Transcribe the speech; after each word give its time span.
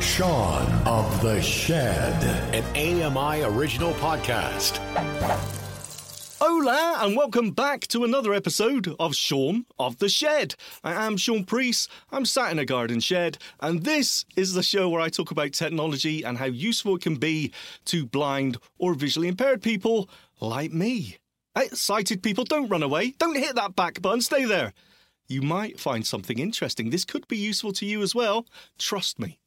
Shaun 0.00 0.66
of 0.86 1.20
the 1.20 1.42
Shed. 1.42 2.24
an 2.54 2.64
AMI 2.74 3.42
original 3.42 3.92
podcast. 3.94 4.78
Hola, 6.40 6.96
and 7.00 7.14
welcome 7.14 7.50
back 7.50 7.86
to 7.88 8.04
another 8.04 8.32
episode 8.32 8.96
of 8.98 9.14
Shaun 9.14 9.66
of 9.78 9.98
the 9.98 10.08
Shed. 10.08 10.54
I 10.82 11.06
am 11.06 11.18
Shaun 11.18 11.44
Preece. 11.44 11.86
I'm 12.10 12.24
sat 12.24 12.50
in 12.50 12.58
a 12.58 12.64
garden 12.64 13.00
shed, 13.00 13.36
and 13.60 13.84
this 13.84 14.24
is 14.36 14.54
the 14.54 14.62
show 14.62 14.88
where 14.88 15.02
I 15.02 15.10
talk 15.10 15.32
about 15.32 15.52
technology 15.52 16.22
and 16.22 16.38
how 16.38 16.46
useful 16.46 16.96
it 16.96 17.02
can 17.02 17.16
be 17.16 17.52
to 17.84 18.06
blind 18.06 18.56
or 18.78 18.94
visually 18.94 19.28
impaired 19.28 19.60
people 19.60 20.08
like 20.40 20.72
me. 20.72 21.18
Hey, 21.54 21.68
sighted 21.74 22.22
people, 22.22 22.44
don't 22.44 22.70
run 22.70 22.82
away. 22.82 23.10
Don't 23.18 23.36
hit 23.36 23.54
that 23.56 23.76
back 23.76 24.00
button. 24.00 24.22
Stay 24.22 24.46
there. 24.46 24.72
You 25.28 25.42
might 25.42 25.78
find 25.78 26.06
something 26.06 26.38
interesting. 26.38 26.88
This 26.88 27.04
could 27.04 27.28
be 27.28 27.36
useful 27.36 27.74
to 27.74 27.84
you 27.84 28.00
as 28.00 28.14
well. 28.14 28.46
Trust 28.78 29.18
me. 29.18 29.39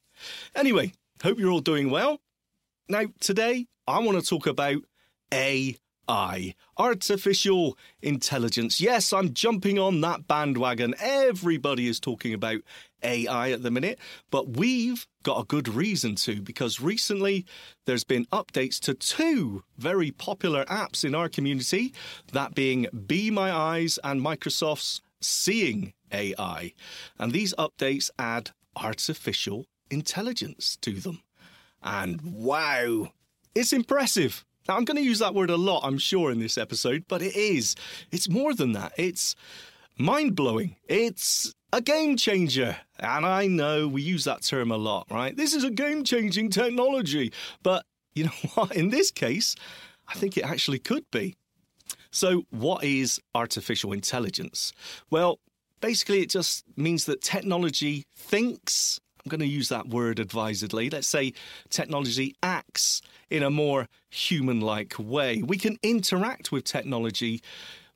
Anyway, 0.56 0.94
hope 1.22 1.40
you're 1.40 1.52
all 1.52 1.60
doing 1.60 1.90
well. 1.90 2.20
Now, 2.90 3.06
today 3.20 3.68
I 3.88 4.00
want 4.00 4.22
to 4.22 4.28
talk 4.28 4.46
about 4.46 4.84
AI, 5.32 6.54
artificial 6.78 7.78
intelligence. 8.02 8.80
Yes, 8.80 9.14
I'm 9.14 9.34
jumping 9.34 9.80
on 9.80 10.02
that 10.02 10.28
bandwagon. 10.28 10.96
Everybody 11.00 11.88
is 11.88 12.00
talking 12.00 12.34
about 12.34 12.62
AI 13.02 13.52
at 13.52 13.64
the 13.64 13.72
minute, 13.72 14.00
but 14.32 14.58
we've 14.58 15.08
got 15.24 15.42
a 15.42 15.46
good 15.46 15.68
reason 15.68 16.16
to 16.16 16.42
because 16.42 16.80
recently 16.80 17.46
there's 17.86 18.04
been 18.04 18.26
updates 18.26 18.80
to 18.82 18.94
two 18.94 19.64
very 19.78 20.12
popular 20.12 20.66
apps 20.66 21.04
in 21.04 21.16
our 21.16 21.30
community, 21.30 21.94
that 22.32 22.54
being 22.54 22.88
Be 23.08 23.32
My 23.32 23.52
Eyes 23.52 23.98
and 24.04 24.22
Microsoft's 24.22 25.02
Seeing 25.22 25.94
AI. 26.12 26.74
And 27.18 27.32
these 27.32 27.54
updates 27.58 28.10
add 28.20 28.52
artificial 28.76 29.66
intelligence 29.94 30.78
to 30.82 30.94
them. 30.94 31.22
And 31.82 32.22
wow, 32.22 33.12
it's 33.56 33.74
impressive. 33.74 34.46
Now, 34.68 34.78
I'm 34.78 34.86
going 34.86 34.98
to 34.98 35.04
use 35.04 35.20
that 35.20 35.36
word 35.36 35.50
a 35.50 35.58
lot, 35.58 35.82
I'm 35.84 35.98
sure, 35.98 36.32
in 36.32 36.40
this 36.40 36.58
episode, 36.58 37.06
but 37.08 37.22
it 37.22 37.36
is. 37.36 37.76
It's 38.12 38.30
more 38.30 38.54
than 38.54 38.72
that. 38.74 38.94
It's 38.98 39.36
mind 39.98 40.36
blowing. 40.36 40.78
It's 40.88 41.54
a 41.74 41.82
game 41.82 42.16
changer. 42.16 42.78
And 43.00 43.26
I 43.26 43.48
know 43.48 43.88
we 43.88 44.02
use 44.02 44.24
that 44.24 44.44
term 44.44 44.72
a 44.72 44.78
lot, 44.78 45.08
right? 45.12 45.36
This 45.36 45.54
is 45.54 45.64
a 45.66 45.72
game 45.72 46.04
changing 46.04 46.50
technology. 46.50 47.34
But 47.62 47.86
you 48.16 48.24
know 48.26 48.32
what? 48.54 48.76
In 48.76 48.90
this 48.90 49.12
case, 49.12 49.56
I 50.08 50.14
think 50.14 50.38
it 50.38 50.46
actually 50.46 50.80
could 50.80 51.10
be. 51.12 51.36
So, 52.12 52.44
what 52.52 52.84
is 52.84 53.20
artificial 53.34 53.92
intelligence? 53.92 54.72
Well, 55.10 55.40
basically, 55.82 56.22
it 56.22 56.30
just 56.30 56.64
means 56.78 57.06
that 57.06 57.22
technology 57.22 58.06
thinks. 58.16 59.00
I'm 59.26 59.30
going 59.30 59.40
to 59.40 59.48
use 59.48 59.70
that 59.70 59.88
word 59.88 60.20
advisedly. 60.20 60.90
Let's 60.90 61.08
say 61.08 61.34
technology 61.70 62.36
acts 62.44 63.02
in 63.30 63.42
a 63.42 63.50
more 63.50 63.88
human 64.10 64.60
like 64.60 64.96
way. 65.00 65.42
We 65.42 65.58
can 65.58 65.78
interact 65.82 66.52
with 66.52 66.66
technology 66.66 67.42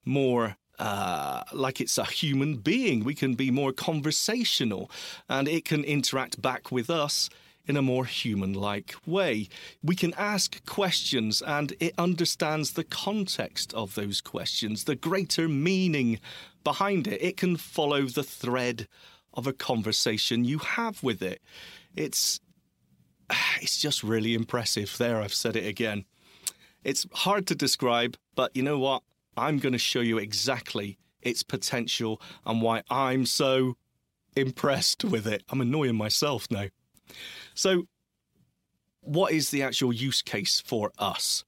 more 0.06 0.56
uh, 0.80 1.44
like 1.52 1.82
it's 1.82 1.98
a 1.98 2.06
human 2.06 2.58
being. 2.58 3.04
We 3.04 3.16
can 3.16 3.34
be 3.34 3.52
more 3.52 3.74
conversational 3.74 4.90
and 5.28 5.48
it 5.48 5.66
can 5.66 5.84
interact 5.84 6.42
back 6.42 6.72
with 6.72 6.90
us 6.90 7.30
in 7.66 7.76
a 7.76 7.82
more 7.82 8.06
human 8.06 8.54
like 8.54 8.96
way. 9.06 9.50
We 9.84 9.96
can 9.96 10.14
ask 10.14 10.66
questions 10.66 11.42
and 11.42 11.74
it 11.80 11.94
understands 11.98 12.74
the 12.74 12.86
context 12.86 13.74
of 13.74 13.96
those 13.96 14.22
questions, 14.22 14.86
the 14.86 14.96
greater 14.96 15.50
meaning 15.50 16.20
behind 16.64 17.08
it. 17.08 17.22
It 17.22 17.38
can 17.38 17.58
follow 17.58 18.04
the 18.04 18.24
thread 18.24 18.88
of 19.38 19.48
a 19.48 19.54
conversation 19.54 20.44
you 20.44 20.58
have 20.58 21.02
with 21.04 21.22
it. 21.22 21.42
It's 21.96 22.42
it's 23.62 23.80
just 23.80 24.04
really 24.04 24.34
impressive. 24.34 24.98
There, 24.98 25.22
I've 25.22 25.34
said 25.34 25.56
it 25.56 25.66
again. 25.66 26.04
It's 26.84 27.06
hard 27.14 27.48
to 27.48 27.56
describe, 27.56 28.18
but 28.36 28.56
you 28.56 28.64
know 28.64 28.80
what? 28.80 29.04
I'm 29.36 29.60
going 29.60 29.74
to 29.74 29.80
show 29.80 30.00
you 30.00 30.18
exactly 30.18 30.98
its 31.22 31.44
potential 31.44 32.22
and 32.46 32.62
why 32.62 32.82
I'm 32.90 33.26
so 33.26 33.76
impressed 34.36 35.04
with 35.04 35.28
it. 35.28 35.44
I'm 35.50 35.62
annoying 35.62 35.96
myself 35.96 36.48
now. 36.50 36.68
So, 37.54 37.84
what 39.02 39.32
is 39.32 39.52
the 39.52 39.64
actual 39.64 39.94
use 39.94 40.22
case 40.22 40.60
for 40.60 40.92
us? 40.98 41.46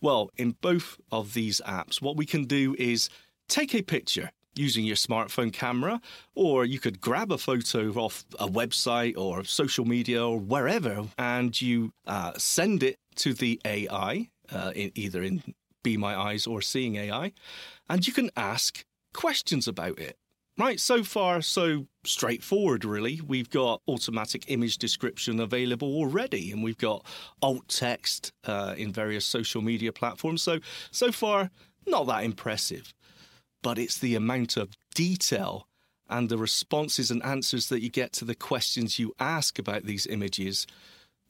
Well, 0.00 0.30
in 0.36 0.56
both 0.60 0.98
of 1.10 1.34
these 1.34 1.60
apps, 1.66 2.00
what 2.00 2.16
we 2.16 2.26
can 2.26 2.44
do 2.44 2.74
is 2.78 3.08
take 3.48 3.74
a 3.74 3.82
picture 3.82 4.30
using 4.54 4.84
your 4.84 4.96
smartphone 4.96 5.52
camera, 5.52 6.00
or 6.34 6.64
you 6.64 6.78
could 6.78 7.00
grab 7.00 7.32
a 7.32 7.38
photo 7.38 7.90
off 7.92 8.24
a 8.38 8.46
website 8.46 9.16
or 9.16 9.44
social 9.44 9.84
media 9.84 10.24
or 10.24 10.38
wherever, 10.38 11.04
and 11.18 11.60
you 11.60 11.92
uh, 12.06 12.32
send 12.36 12.82
it 12.82 12.96
to 13.16 13.34
the 13.34 13.60
AI, 13.64 14.28
uh, 14.52 14.72
in, 14.74 14.92
either 14.94 15.22
in 15.22 15.42
Be 15.82 15.96
My 15.96 16.16
Eyes 16.16 16.46
or 16.46 16.62
Seeing 16.62 16.96
AI, 16.96 17.32
and 17.88 18.06
you 18.06 18.12
can 18.12 18.30
ask 18.36 18.84
questions 19.12 19.68
about 19.68 19.98
it. 19.98 20.16
Right, 20.58 20.78
so 20.78 21.02
far, 21.02 21.40
so 21.40 21.86
straightforward, 22.04 22.84
really. 22.84 23.22
We've 23.26 23.48
got 23.48 23.80
automatic 23.88 24.44
image 24.48 24.76
description 24.76 25.40
available 25.40 25.88
already, 25.88 26.52
and 26.52 26.62
we've 26.62 26.76
got 26.76 27.06
alt 27.40 27.66
text 27.68 28.32
uh, 28.44 28.74
in 28.76 28.92
various 28.92 29.24
social 29.24 29.62
media 29.62 29.92
platforms. 29.92 30.42
So, 30.42 30.58
so 30.90 31.10
far, 31.10 31.50
not 31.86 32.06
that 32.08 32.24
impressive. 32.24 32.92
But 33.62 33.78
it's 33.78 33.98
the 33.98 34.14
amount 34.14 34.56
of 34.56 34.76
detail 34.94 35.68
and 36.08 36.28
the 36.28 36.38
responses 36.38 37.10
and 37.10 37.22
answers 37.22 37.68
that 37.68 37.80
you 37.80 37.88
get 37.88 38.12
to 38.12 38.24
the 38.24 38.34
questions 38.34 38.98
you 38.98 39.14
ask 39.18 39.58
about 39.58 39.84
these 39.84 40.06
images 40.06 40.66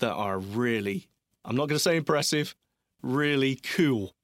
that 0.01 0.13
are 0.13 0.39
really, 0.39 1.09
I'm 1.45 1.55
not 1.55 1.69
going 1.69 1.77
to 1.77 1.79
say 1.79 1.97
impressive, 1.97 2.57
really 3.03 3.57
cool. 3.57 4.15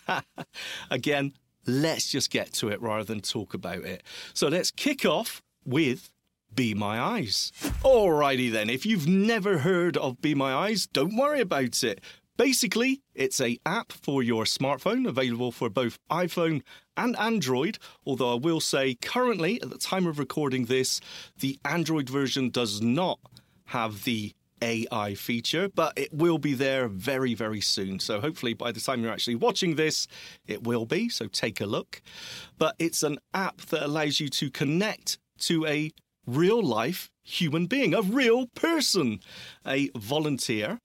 Again, 0.90 1.34
let's 1.66 2.10
just 2.10 2.30
get 2.30 2.52
to 2.54 2.68
it 2.68 2.80
rather 2.82 3.04
than 3.04 3.20
talk 3.20 3.54
about 3.54 3.84
it. 3.84 4.02
So 4.34 4.48
let's 4.48 4.70
kick 4.70 5.04
off 5.04 5.42
with 5.64 6.10
Be 6.52 6.74
My 6.74 7.00
Eyes. 7.00 7.52
Alrighty 7.84 8.50
then, 8.50 8.70
if 8.70 8.84
you've 8.84 9.06
never 9.06 9.58
heard 9.58 9.96
of 9.96 10.20
Be 10.20 10.34
My 10.34 10.52
Eyes, 10.52 10.86
don't 10.86 11.16
worry 11.16 11.40
about 11.40 11.84
it. 11.84 12.00
Basically, 12.36 13.02
it's 13.14 13.40
a 13.40 13.58
app 13.66 13.92
for 13.92 14.22
your 14.22 14.44
smartphone 14.44 15.06
available 15.06 15.52
for 15.52 15.68
both 15.68 15.98
iPhone 16.10 16.62
and 17.00 17.16
Android, 17.16 17.78
although 18.04 18.34
I 18.34 18.38
will 18.38 18.60
say 18.60 18.94
currently 18.94 19.60
at 19.62 19.70
the 19.70 19.78
time 19.78 20.06
of 20.06 20.18
recording 20.18 20.66
this, 20.66 21.00
the 21.38 21.58
Android 21.64 22.10
version 22.10 22.50
does 22.50 22.82
not 22.82 23.18
have 23.66 24.04
the 24.04 24.34
AI 24.62 25.14
feature, 25.14 25.70
but 25.74 25.94
it 25.96 26.12
will 26.12 26.36
be 26.36 26.52
there 26.52 26.88
very, 26.88 27.32
very 27.32 27.62
soon. 27.62 27.98
So 28.00 28.20
hopefully 28.20 28.52
by 28.52 28.72
the 28.72 28.80
time 28.80 29.02
you're 29.02 29.12
actually 29.12 29.36
watching 29.36 29.76
this, 29.76 30.06
it 30.46 30.62
will 30.64 30.84
be. 30.84 31.08
So 31.08 31.26
take 31.26 31.60
a 31.60 31.66
look. 31.66 32.02
But 32.58 32.74
it's 32.78 33.02
an 33.02 33.18
app 33.32 33.62
that 33.70 33.82
allows 33.82 34.20
you 34.20 34.28
to 34.28 34.50
connect 34.50 35.18
to 35.40 35.64
a 35.66 35.92
real 36.26 36.62
life 36.62 37.10
human 37.24 37.66
being, 37.66 37.94
a 37.94 38.02
real 38.02 38.48
person, 38.48 39.20
a 39.66 39.90
volunteer. 39.96 40.78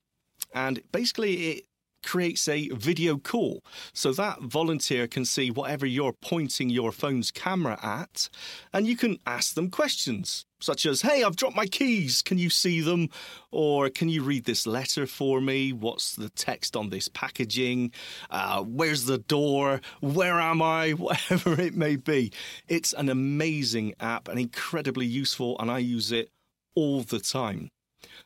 And 0.53 0.81
basically, 0.93 1.33
it 1.47 1.65
creates 2.05 2.47
a 2.47 2.69
video 2.69 3.17
call. 3.17 3.63
So 3.93 4.13
that 4.13 4.41
volunteer 4.41 5.07
can 5.07 5.25
see 5.25 5.51
whatever 5.51 5.85
you're 5.85 6.13
pointing 6.13 6.69
your 6.69 6.91
phone's 6.93 7.31
camera 7.31 7.77
at, 7.83 8.29
and 8.71 8.87
you 8.87 8.95
can 8.95 9.17
ask 9.25 9.55
them 9.55 9.69
questions 9.69 10.45
such 10.61 10.85
as, 10.85 11.01
Hey, 11.01 11.23
I've 11.23 11.35
dropped 11.35 11.55
my 11.55 11.65
keys. 11.65 12.21
Can 12.21 12.37
you 12.37 12.49
see 12.49 12.81
them? 12.81 13.09
Or 13.51 13.89
can 13.89 14.09
you 14.09 14.23
read 14.23 14.45
this 14.45 14.65
letter 14.65 15.05
for 15.05 15.41
me? 15.41 15.73
What's 15.73 16.15
the 16.15 16.29
text 16.29 16.75
on 16.77 16.89
this 16.89 17.07
packaging? 17.07 17.91
Uh, 18.29 18.63
where's 18.63 19.05
the 19.05 19.17
door? 19.17 19.81
Where 19.99 20.39
am 20.39 20.61
I? 20.61 20.91
Whatever 21.05 21.59
it 21.59 21.75
may 21.75 21.97
be. 21.97 22.31
It's 22.67 22.93
an 22.93 23.09
amazing 23.09 23.95
app 23.99 24.27
and 24.27 24.39
incredibly 24.39 25.05
useful, 25.05 25.59
and 25.59 25.69
I 25.69 25.79
use 25.79 26.11
it 26.11 26.29
all 26.75 27.01
the 27.01 27.19
time. 27.19 27.69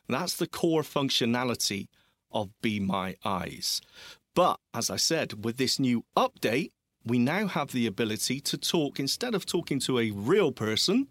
That's 0.08 0.36
the 0.36 0.46
core 0.46 0.82
functionality 0.82 1.88
of 2.32 2.50
Be 2.62 2.80
My 2.80 3.16
Eyes. 3.24 3.80
But 4.34 4.60
as 4.72 4.90
I 4.90 4.96
said, 4.96 5.44
with 5.44 5.56
this 5.56 5.78
new 5.78 6.04
update, 6.16 6.70
we 7.04 7.18
now 7.18 7.46
have 7.46 7.72
the 7.72 7.86
ability 7.86 8.40
to 8.40 8.58
talk, 8.58 9.00
instead 9.00 9.34
of 9.34 9.46
talking 9.46 9.80
to 9.80 9.98
a 9.98 10.10
real 10.10 10.52
person, 10.52 11.08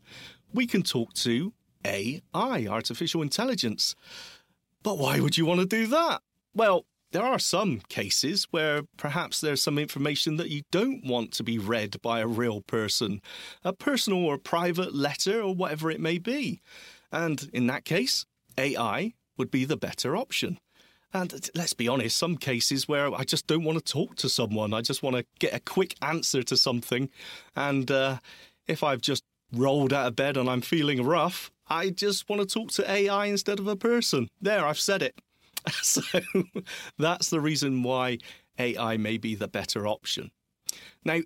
we 0.53 0.67
can 0.67 0.83
talk 0.83 1.13
to 1.13 1.53
AI, 1.85 2.67
artificial 2.67 3.21
intelligence. 3.21 3.95
But 4.83 4.97
why 4.97 5.19
would 5.19 5.37
you 5.37 5.45
want 5.45 5.59
to 5.61 5.65
do 5.65 5.87
that? 5.87 6.21
Well, 6.53 6.85
there 7.11 7.23
are 7.23 7.39
some 7.39 7.81
cases 7.89 8.47
where 8.51 8.83
perhaps 8.97 9.41
there's 9.41 9.63
some 9.63 9.79
information 9.79 10.37
that 10.37 10.49
you 10.49 10.61
don't 10.71 11.03
want 11.03 11.31
to 11.33 11.43
be 11.43 11.57
read 11.57 11.99
by 12.01 12.19
a 12.19 12.27
real 12.27 12.61
person, 12.61 13.21
a 13.63 13.73
personal 13.73 14.23
or 14.25 14.37
private 14.37 14.93
letter 14.93 15.41
or 15.41 15.55
whatever 15.55 15.89
it 15.89 15.99
may 15.99 16.19
be. 16.19 16.61
And 17.11 17.49
in 17.51 17.65
that 17.67 17.85
case, 17.85 18.25
AI 18.57 19.13
would 19.37 19.49
be 19.49 19.65
the 19.65 19.77
better 19.77 20.15
option. 20.15 20.59
And 21.13 21.49
let's 21.55 21.73
be 21.73 21.87
honest, 21.87 22.17
some 22.17 22.37
cases 22.37 22.87
where 22.87 23.13
I 23.13 23.23
just 23.23 23.47
don't 23.47 23.63
want 23.63 23.83
to 23.83 23.93
talk 23.93 24.15
to 24.17 24.29
someone, 24.29 24.73
I 24.73 24.81
just 24.81 25.01
want 25.01 25.15
to 25.15 25.25
get 25.39 25.53
a 25.53 25.59
quick 25.59 25.95
answer 26.01 26.43
to 26.43 26.55
something. 26.55 27.09
And 27.55 27.89
uh, 27.89 28.19
if 28.67 28.83
I've 28.83 29.01
just 29.01 29.23
rolled 29.51 29.91
out 29.91 30.07
of 30.07 30.15
bed 30.15 30.37
and 30.37 30.47
I'm 30.47 30.61
feeling 30.61 31.03
rough, 31.03 31.51
I 31.67 31.89
just 31.89 32.29
want 32.29 32.41
to 32.41 32.47
talk 32.47 32.71
to 32.73 32.89
AI 32.89 33.25
instead 33.25 33.59
of 33.59 33.67
a 33.67 33.75
person. 33.75 34.27
There, 34.41 34.65
I've 34.65 34.79
said 34.79 35.01
it. 35.01 35.15
So 35.83 36.01
that's 36.97 37.29
the 37.29 37.41
reason 37.41 37.83
why 37.83 38.19
AI 38.57 38.97
may 38.97 39.17
be 39.17 39.35
the 39.35 39.47
better 39.47 39.87
option. 39.87 40.31
Now, 41.03 41.19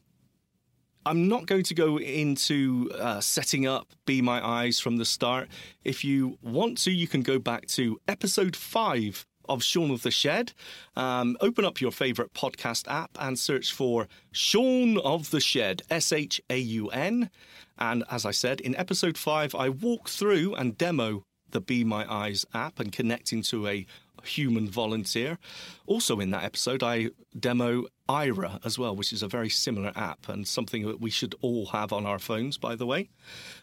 I'm 1.05 1.27
not 1.27 1.45
going 1.45 1.63
to 1.63 1.73
go 1.75 1.97
into 1.97 2.89
uh, 2.97 3.19
setting 3.19 3.67
up 3.67 3.91
Be 4.05 4.21
My 4.21 4.45
Eyes 4.45 4.79
from 4.79 4.97
the 4.97 5.05
start. 5.05 5.49
If 5.83 6.03
you 6.03 6.37
want 6.41 6.77
to, 6.79 6.91
you 6.91 7.07
can 7.07 7.21
go 7.21 7.39
back 7.39 7.67
to 7.67 7.99
episode 8.07 8.55
five 8.55 9.25
of 9.49 9.63
Shaun 9.63 9.91
of 9.91 10.03
the 10.03 10.11
Shed. 10.11 10.53
Um, 10.95 11.37
open 11.41 11.65
up 11.65 11.81
your 11.81 11.91
favourite 11.91 12.33
podcast 12.33 12.87
app 12.87 13.11
and 13.19 13.37
search 13.37 13.73
for 13.73 14.07
Shaun 14.31 14.97
of 14.99 15.31
the 15.31 15.39
Shed, 15.39 15.81
S 15.89 16.11
H 16.11 16.41
A 16.49 16.57
U 16.57 16.87
N. 16.89 17.29
And 17.77 18.03
as 18.09 18.25
I 18.25 18.31
said, 18.31 18.61
in 18.61 18.75
episode 18.75 19.17
five, 19.17 19.55
I 19.55 19.69
walk 19.69 20.09
through 20.09 20.55
and 20.55 20.77
demo 20.77 21.25
the 21.51 21.61
Be 21.61 21.83
My 21.83 22.11
Eyes 22.11 22.45
app 22.53 22.79
and 22.79 22.91
connecting 22.91 23.41
to 23.43 23.67
a 23.67 23.85
human 24.23 24.69
volunteer. 24.69 25.37
Also, 25.85 26.19
in 26.19 26.31
that 26.31 26.43
episode, 26.43 26.83
I 26.83 27.09
demo 27.37 27.85
Aira 28.09 28.59
as 28.65 28.79
well, 28.79 28.95
which 28.95 29.13
is 29.13 29.23
a 29.23 29.27
very 29.27 29.49
similar 29.49 29.91
app 29.95 30.29
and 30.29 30.47
something 30.47 30.85
that 30.85 30.99
we 30.99 31.09
should 31.09 31.35
all 31.41 31.67
have 31.67 31.93
on 31.93 32.05
our 32.05 32.19
phones, 32.19 32.57
by 32.57 32.75
the 32.75 32.85
way. 32.85 33.09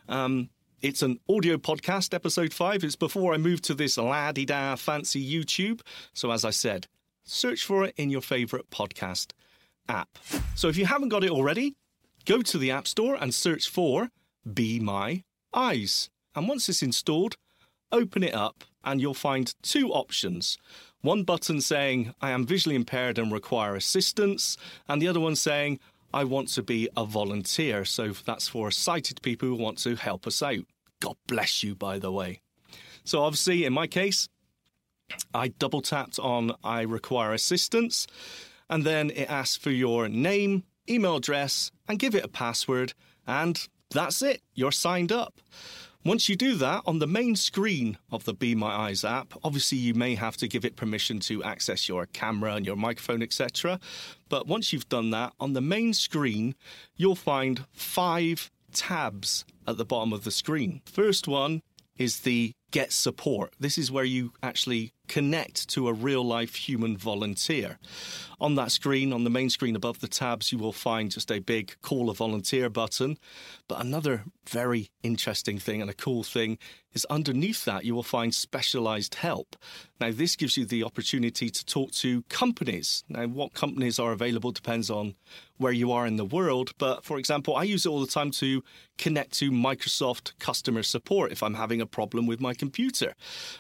Um, 0.09 0.51
it's 0.83 1.03
an 1.03 1.19
audio 1.29 1.57
podcast, 1.57 2.15
episode 2.15 2.55
five. 2.55 2.83
It's 2.85 2.97
before 2.97 3.35
I 3.35 3.37
move 3.37 3.61
to 3.63 3.75
this 3.75 3.99
laddie 3.99 4.47
da 4.47 4.77
fancy 4.77 5.23
YouTube. 5.23 5.81
So, 6.15 6.31
as 6.31 6.45
I 6.45 6.51
said, 6.51 6.87
search 7.25 7.65
for 7.65 7.85
it 7.85 7.95
in 7.97 8.09
your 8.09 8.23
favourite 8.23 8.71
podcast 8.71 9.33
app. 9.89 10.19
So, 10.55 10.69
if 10.69 10.77
you 10.77 10.87
haven't 10.87 11.11
got 11.11 11.25
it 11.25 11.31
already, 11.31 11.75
go 12.25 12.41
to 12.43 12.59
the 12.59 12.71
App 12.71 12.87
Store 12.87 13.17
and 13.21 13.35
search 13.35 13.69
for 13.69 14.09
Be 14.53 14.81
My 14.81 15.25
Eyes. 15.53 16.09
And 16.35 16.49
once 16.49 16.69
it's 16.69 16.83
installed, 16.83 17.37
open 17.93 18.23
it 18.23 18.35
up 18.35 18.65
and 18.83 19.01
you'll 19.01 19.15
find 19.15 19.55
two 19.63 19.91
options. 19.93 20.57
One 21.03 21.25
button 21.25 21.61
saying, 21.61 22.15
I 22.23 22.31
am 22.31 22.47
visually 22.47 22.77
impaired 22.77 23.19
and 23.19 23.33
require 23.33 23.75
assistance, 23.75 24.57
and 24.89 25.01
the 25.01 25.09
other 25.09 25.21
one 25.21 25.37
saying, 25.37 25.79
I 26.13 26.25
want 26.25 26.49
to 26.49 26.63
be 26.63 26.89
a 26.97 27.05
volunteer. 27.05 27.85
So 27.85 28.09
that's 28.09 28.49
for 28.49 28.71
sighted 28.71 29.23
people 29.23 29.49
who 29.49 29.55
want 29.55 29.79
to 29.79 29.97
help 29.97 30.27
us 30.27 30.43
out. 30.43 30.65
God 31.01 31.17
bless 31.27 31.63
you, 31.63 31.75
by 31.75 31.99
the 31.99 32.13
way. 32.13 32.41
So, 33.05 33.23
obviously, 33.23 33.65
in 33.65 33.73
my 33.73 33.87
case, 33.87 34.29
I 35.35 35.49
double 35.49 35.81
tapped 35.81 36.19
on 36.19 36.53
I 36.63 36.83
require 36.83 37.33
assistance, 37.33 38.07
and 38.69 38.85
then 38.85 39.11
it 39.11 39.31
asks 39.31 39.57
for 39.57 39.71
your 39.71 40.09
name, 40.09 40.65
email 40.89 41.17
address, 41.17 41.71
and 41.89 41.99
give 41.99 42.15
it 42.15 42.25
a 42.25 42.29
password, 42.29 42.93
and 43.27 43.67
that's 43.91 44.23
it. 44.23 44.43
You're 44.55 44.73
signed 44.73 45.11
up. 45.11 45.41
Once 46.03 46.31
you 46.31 46.37
do 46.37 46.55
that, 46.55 46.83
on 46.87 46.99
the 46.99 47.07
main 47.07 47.37
screen 47.37 47.99
of 48.11 48.25
the 48.25 48.33
Be 48.33 48.55
My 48.55 48.71
Eyes 48.71 49.05
app, 49.05 49.35
obviously 49.45 49.77
you 49.77 49.93
may 49.93 50.15
have 50.15 50.35
to 50.39 50.49
give 50.49 50.65
it 50.65 50.75
permission 50.75 51.21
to 51.21 51.45
access 51.45 51.91
your 51.91 52.07
camera 52.07 52.55
and 52.55 52.65
your 52.65 52.77
microphone, 52.77 53.23
etc. 53.23 53.79
But 54.31 54.47
once 54.47 54.73
you've 54.73 54.89
done 54.89 55.11
that, 55.11 55.35
on 55.39 55.53
the 55.53 55.61
main 55.61 55.93
screen, 55.93 56.55
you'll 56.97 57.17
find 57.17 57.67
five 57.73 58.51
tabs 58.73 59.45
at 59.67 59.77
the 59.77 59.85
bottom 59.85 60.15
of 60.15 60.25
the 60.25 60.31
screen. 60.31 60.81
First 60.87 61.29
one 61.29 61.61
is 61.99 62.21
the 62.21 62.55
Get 62.71 62.93
Support. 62.93 63.55
This 63.59 63.79
is 63.79 63.91
where 63.91 64.05
you 64.05 64.33
actually 64.43 64.93
connect 65.11 65.69
to 65.69 65.89
a 65.89 65.93
real 65.93 66.25
life 66.25 66.55
human 66.55 66.97
volunteer. 66.97 67.79
On 68.41 68.55
that 68.55 68.71
screen, 68.71 69.13
on 69.13 69.25
the 69.25 69.31
main 69.31 69.51
screen 69.51 69.75
above 69.75 69.99
the 69.99 70.07
tabs, 70.07 70.53
you 70.53 70.59
will 70.59 70.73
find 70.73 71.11
just 71.11 71.33
a 71.33 71.41
big 71.41 71.75
call 71.83 72.09
a 72.11 72.15
volunteer 72.15 72.71
button. 72.71 73.19
But 73.67 73.81
another 73.81 74.23
very 74.49 74.91
interesting 75.03 75.59
thing 75.59 75.81
and 75.81 75.91
a 75.91 75.95
cool 75.95 76.23
thing 76.23 76.59
is 76.93 77.05
underneath 77.11 77.65
that, 77.65 77.85
you 77.85 77.95
will 77.95 78.05
find 78.05 78.33
specialized 78.33 79.17
help. 79.17 79.57
Now, 80.01 80.13
this 80.13 80.37
gives 80.37 80.57
you 80.57 80.65
the 80.65 80.85
opportunity 80.85 81.51
to 81.51 81.65
talk 81.65 81.91
to 81.93 82.23
companies. 82.29 83.05
Now, 83.09 83.27
what 83.27 83.53
companies 83.53 83.99
are 83.99 84.13
available 84.13 84.53
depends 84.53 84.91
on 84.91 85.15
where 85.59 85.73
you 85.73 85.93
are 85.93 86.07
in 86.07 86.17
the 86.17 86.25
world. 86.25 86.73
But 86.79 87.05
for 87.05 87.19
example, 87.19 87.55
I 87.55 87.65
use 87.65 87.85
it 87.85 87.91
all 87.91 88.01
the 88.01 88.07
time 88.07 88.31
to 88.33 88.65
connect 88.97 89.33
to 89.35 89.51
Microsoft 89.51 90.33
customer 90.39 90.83
support 90.83 91.33
if 91.33 91.43
I'm 91.43 91.55
having 91.55 91.81
a 91.81 91.87
problem 91.87 92.27
with 92.27 92.41
my 92.41 92.55
computer. 92.61 93.15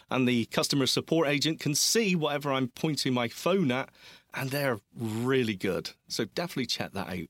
And 0.08 0.29
the 0.29 0.44
customer 0.47 0.87
support 0.87 1.26
agent 1.26 1.58
can 1.58 1.75
see 1.75 2.14
whatever 2.14 2.52
I'm 2.52 2.69
pointing 2.69 3.12
my 3.12 3.26
phone 3.26 3.73
at, 3.73 3.88
and 4.32 4.50
they're 4.50 4.79
really 4.97 5.56
good. 5.56 5.91
So 6.06 6.26
definitely 6.26 6.67
check 6.67 6.93
that 6.93 7.08
out. 7.08 7.29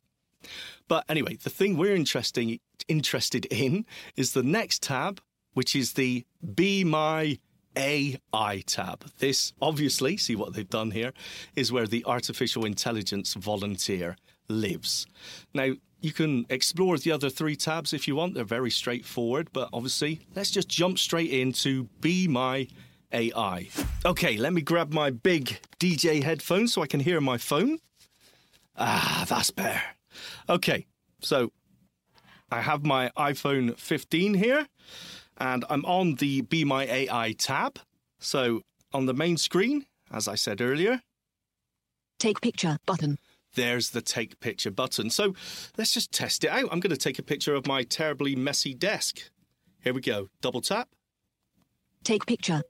But 0.88 1.05
anyway, 1.08 1.37
the 1.37 1.50
thing 1.50 1.76
we're 1.76 1.94
interesting, 1.94 2.61
interested 2.88 3.46
in 3.46 3.87
is 4.17 4.32
the 4.32 4.43
next 4.43 4.82
tab, 4.82 5.20
which 5.55 5.75
is 5.75 5.94
the 5.94 6.26
Be 6.55 6.84
My 6.84 7.38
AI 7.76 8.62
tab. 8.66 9.05
This, 9.19 9.52
obviously, 9.62 10.16
see 10.16 10.37
what 10.37 10.55
they've 10.55 10.69
done 10.69 10.90
here, 10.90 11.12
is 11.55 11.73
where 11.73 11.87
the 11.87 12.05
artificial 12.06 12.64
intelligence 12.64 13.34
volunteer 13.34 14.16
lives. 14.49 15.06
Now, 15.55 15.75
you 16.00 16.12
can 16.12 16.47
explore 16.49 16.99
the 16.99 17.12
other 17.12 17.31
three 17.31 17.56
tabs 17.56 17.93
if 17.93 18.08
you 18.08 18.17
want. 18.17 18.35
They're 18.35 18.44
very 18.44 18.70
straightforward, 18.70 19.49
but 19.52 19.69
obviously, 19.73 20.20
let's 20.35 20.50
just 20.50 20.69
jump 20.69 20.99
straight 20.99 21.31
into 21.31 21.85
Be 22.00 22.26
My 22.29 22.69
AI. 23.12 23.69
Okay, 24.05 24.37
let 24.37 24.52
me 24.52 24.62
grab 24.62 24.93
my 24.93 25.11
big 25.11 25.58
DJ 25.79 26.23
headphones 26.23 26.73
so 26.73 26.82
I 26.82 26.87
can 26.87 27.00
hear 27.00 27.20
my 27.20 27.38
phone. 27.38 27.79
Ah, 28.76 29.25
that's 29.29 29.50
better. 29.50 29.82
Okay, 30.49 30.87
so 31.20 31.52
I 32.50 32.61
have 32.61 32.85
my 32.85 33.11
iPhone 33.17 33.76
15 33.76 34.35
here 34.35 34.67
and 35.38 35.64
I'm 35.69 35.85
on 35.85 36.17
the 36.17 36.43
Be 36.43 36.64
My 36.64 36.85
AI 36.85 37.32
tab. 37.32 37.79
So 38.19 38.62
on 38.93 39.06
the 39.06 39.14
main 39.14 39.37
screen, 39.37 39.87
as 40.12 40.29
I 40.29 40.35
said 40.35 40.61
earlier, 40.61 41.00
Take 42.20 42.43
picture 42.43 42.76
button. 42.85 43.19
There's 43.55 43.91
the 43.91 44.00
take 44.00 44.41
picture 44.41 44.70
button. 44.70 45.11
So 45.11 45.35
let's 45.76 45.93
just 45.93 46.12
test 46.12 46.44
it 46.44 46.49
out. 46.49 46.69
I'm 46.70 46.81
going 46.81 46.91
to 46.91 46.97
take 46.97 47.19
a 47.19 47.23
picture 47.23 47.55
of 47.55 47.67
my 47.67 47.82
terribly 47.82 48.37
messy 48.37 48.75
desk. 48.75 49.31
Here 49.82 49.94
we 49.94 50.00
go. 50.00 50.29
Double 50.41 50.61
tap. 50.61 50.88
Take 52.05 52.26
picture. 52.26 52.62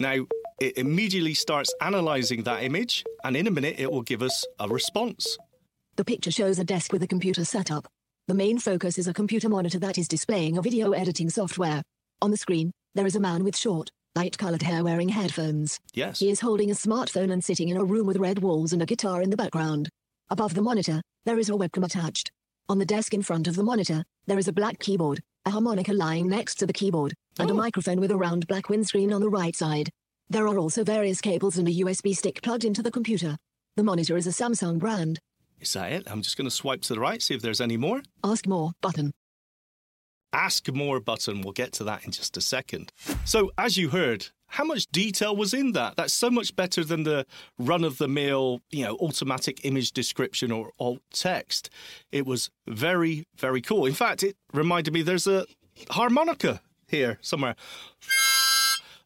Now, 0.00 0.26
it 0.60 0.78
immediately 0.78 1.34
starts 1.34 1.72
analysing 1.80 2.42
that 2.44 2.62
image, 2.62 3.04
and 3.24 3.36
in 3.36 3.46
a 3.46 3.50
minute, 3.50 3.76
it 3.78 3.90
will 3.90 4.02
give 4.02 4.22
us 4.22 4.46
a 4.58 4.68
response. 4.68 5.38
The 5.96 6.04
picture 6.04 6.30
shows 6.30 6.58
a 6.58 6.64
desk 6.64 6.92
with 6.92 7.02
a 7.02 7.06
computer 7.06 7.44
setup. 7.44 7.86
The 8.28 8.34
main 8.34 8.58
focus 8.58 8.98
is 8.98 9.08
a 9.08 9.14
computer 9.14 9.48
monitor 9.48 9.78
that 9.80 9.98
is 9.98 10.08
displaying 10.08 10.56
a 10.56 10.62
video 10.62 10.92
editing 10.92 11.28
software. 11.30 11.82
On 12.22 12.30
the 12.30 12.36
screen, 12.36 12.70
there 12.94 13.06
is 13.06 13.16
a 13.16 13.20
man 13.20 13.44
with 13.44 13.56
short, 13.56 13.90
light 14.16 14.36
colored 14.38 14.62
hair 14.62 14.82
wearing 14.82 15.08
headphones. 15.08 15.78
Yes. 15.94 16.18
He 16.18 16.30
is 16.30 16.40
holding 16.40 16.70
a 16.70 16.74
smartphone 16.74 17.32
and 17.32 17.42
sitting 17.44 17.68
in 17.68 17.76
a 17.76 17.84
room 17.84 18.06
with 18.06 18.16
red 18.16 18.40
walls 18.40 18.72
and 18.72 18.82
a 18.82 18.86
guitar 18.86 19.22
in 19.22 19.30
the 19.30 19.36
background. 19.36 19.88
Above 20.30 20.54
the 20.54 20.62
monitor, 20.62 21.00
there 21.24 21.38
is 21.38 21.48
a 21.48 21.52
webcam 21.52 21.84
attached. 21.84 22.30
On 22.68 22.78
the 22.78 22.84
desk 22.86 23.14
in 23.14 23.22
front 23.22 23.46
of 23.46 23.56
the 23.56 23.62
monitor, 23.62 24.04
there 24.26 24.38
is 24.38 24.48
a 24.48 24.52
black 24.52 24.78
keyboard, 24.80 25.20
a 25.46 25.50
harmonica 25.50 25.92
lying 25.92 26.28
next 26.28 26.56
to 26.56 26.66
the 26.66 26.72
keyboard, 26.72 27.14
and 27.38 27.50
a 27.50 27.52
Oh. 27.52 27.56
microphone 27.56 28.00
with 28.00 28.10
a 28.10 28.16
round 28.16 28.46
black 28.46 28.68
windscreen 28.68 29.12
on 29.12 29.20
the 29.20 29.28
right 29.30 29.54
side. 29.56 29.90
There 30.28 30.46
are 30.46 30.58
also 30.58 30.84
various 30.84 31.20
cables 31.20 31.56
and 31.58 31.66
a 31.68 31.72
USB 31.72 32.14
stick 32.14 32.42
plugged 32.42 32.64
into 32.64 32.82
the 32.82 32.90
computer. 32.92 33.36
The 33.76 33.82
monitor 33.84 34.16
is 34.16 34.26
a 34.26 34.30
Samsung 34.30 34.78
brand. 34.78 35.18
Is 35.60 35.72
that 35.74 35.92
it? 35.92 36.10
I'm 36.10 36.22
just 36.22 36.36
going 36.36 36.46
to 36.48 36.54
swipe 36.54 36.82
to 36.82 36.94
the 36.94 37.00
right, 37.00 37.20
see 37.22 37.34
if 37.34 37.42
there's 37.42 37.60
any 37.60 37.76
more. 37.76 38.02
Ask 38.24 38.46
more 38.46 38.72
button. 38.80 39.12
Ask 40.32 40.72
more 40.72 41.00
button. 41.00 41.40
We'll 41.40 41.52
get 41.52 41.72
to 41.74 41.84
that 41.84 42.04
in 42.04 42.12
just 42.12 42.36
a 42.36 42.40
second. 42.40 42.92
So, 43.24 43.50
as 43.58 43.76
you 43.76 43.88
heard, 43.88 44.28
how 44.50 44.64
much 44.64 44.86
detail 44.88 45.34
was 45.36 45.54
in 45.54 45.72
that? 45.72 45.96
That's 45.96 46.12
so 46.12 46.30
much 46.30 46.56
better 46.56 46.84
than 46.84 47.04
the 47.04 47.24
run 47.58 47.84
of 47.84 47.98
the 47.98 48.08
mill, 48.08 48.60
you 48.70 48.84
know, 48.84 48.96
automatic 48.96 49.64
image 49.64 49.92
description 49.92 50.50
or 50.50 50.72
alt 50.78 51.00
text. 51.12 51.70
It 52.10 52.26
was 52.26 52.50
very, 52.66 53.24
very 53.36 53.60
cool. 53.60 53.86
In 53.86 53.94
fact, 53.94 54.22
it 54.22 54.36
reminded 54.52 54.92
me 54.92 55.02
there's 55.02 55.28
a 55.28 55.46
harmonica 55.90 56.60
here 56.88 57.18
somewhere. 57.20 57.54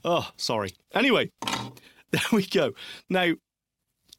Oh, 0.03 0.31
sorry. 0.37 0.73
Anyway, 0.93 1.31
there 2.11 2.23
we 2.33 2.47
go. 2.47 2.73
Now, 3.11 3.35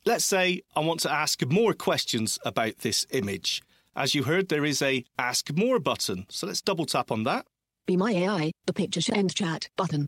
let's 0.06 0.26
say 0.26 0.62
I 0.76 0.82
want 0.82 1.00
to 1.02 1.12
ask 1.12 1.44
more 1.46 1.74
questions 1.74 2.38
about 2.46 2.80
this 2.80 3.06
image. 3.12 3.64
As 3.98 4.14
you 4.14 4.24
heard, 4.24 4.50
there 4.50 4.66
is 4.66 4.82
a 4.82 5.06
Ask 5.18 5.56
More 5.56 5.80
button. 5.80 6.26
So 6.30 6.48
let's 6.48 6.62
double 6.62 6.86
tap 6.86 7.12
on 7.12 7.24
that. 7.24 7.46
Be 7.86 7.96
my 7.96 8.12
AI, 8.12 8.52
the 8.66 8.74
picture 8.74 9.02
end 9.14 9.34
chat 9.34 9.70
button. 9.78 10.06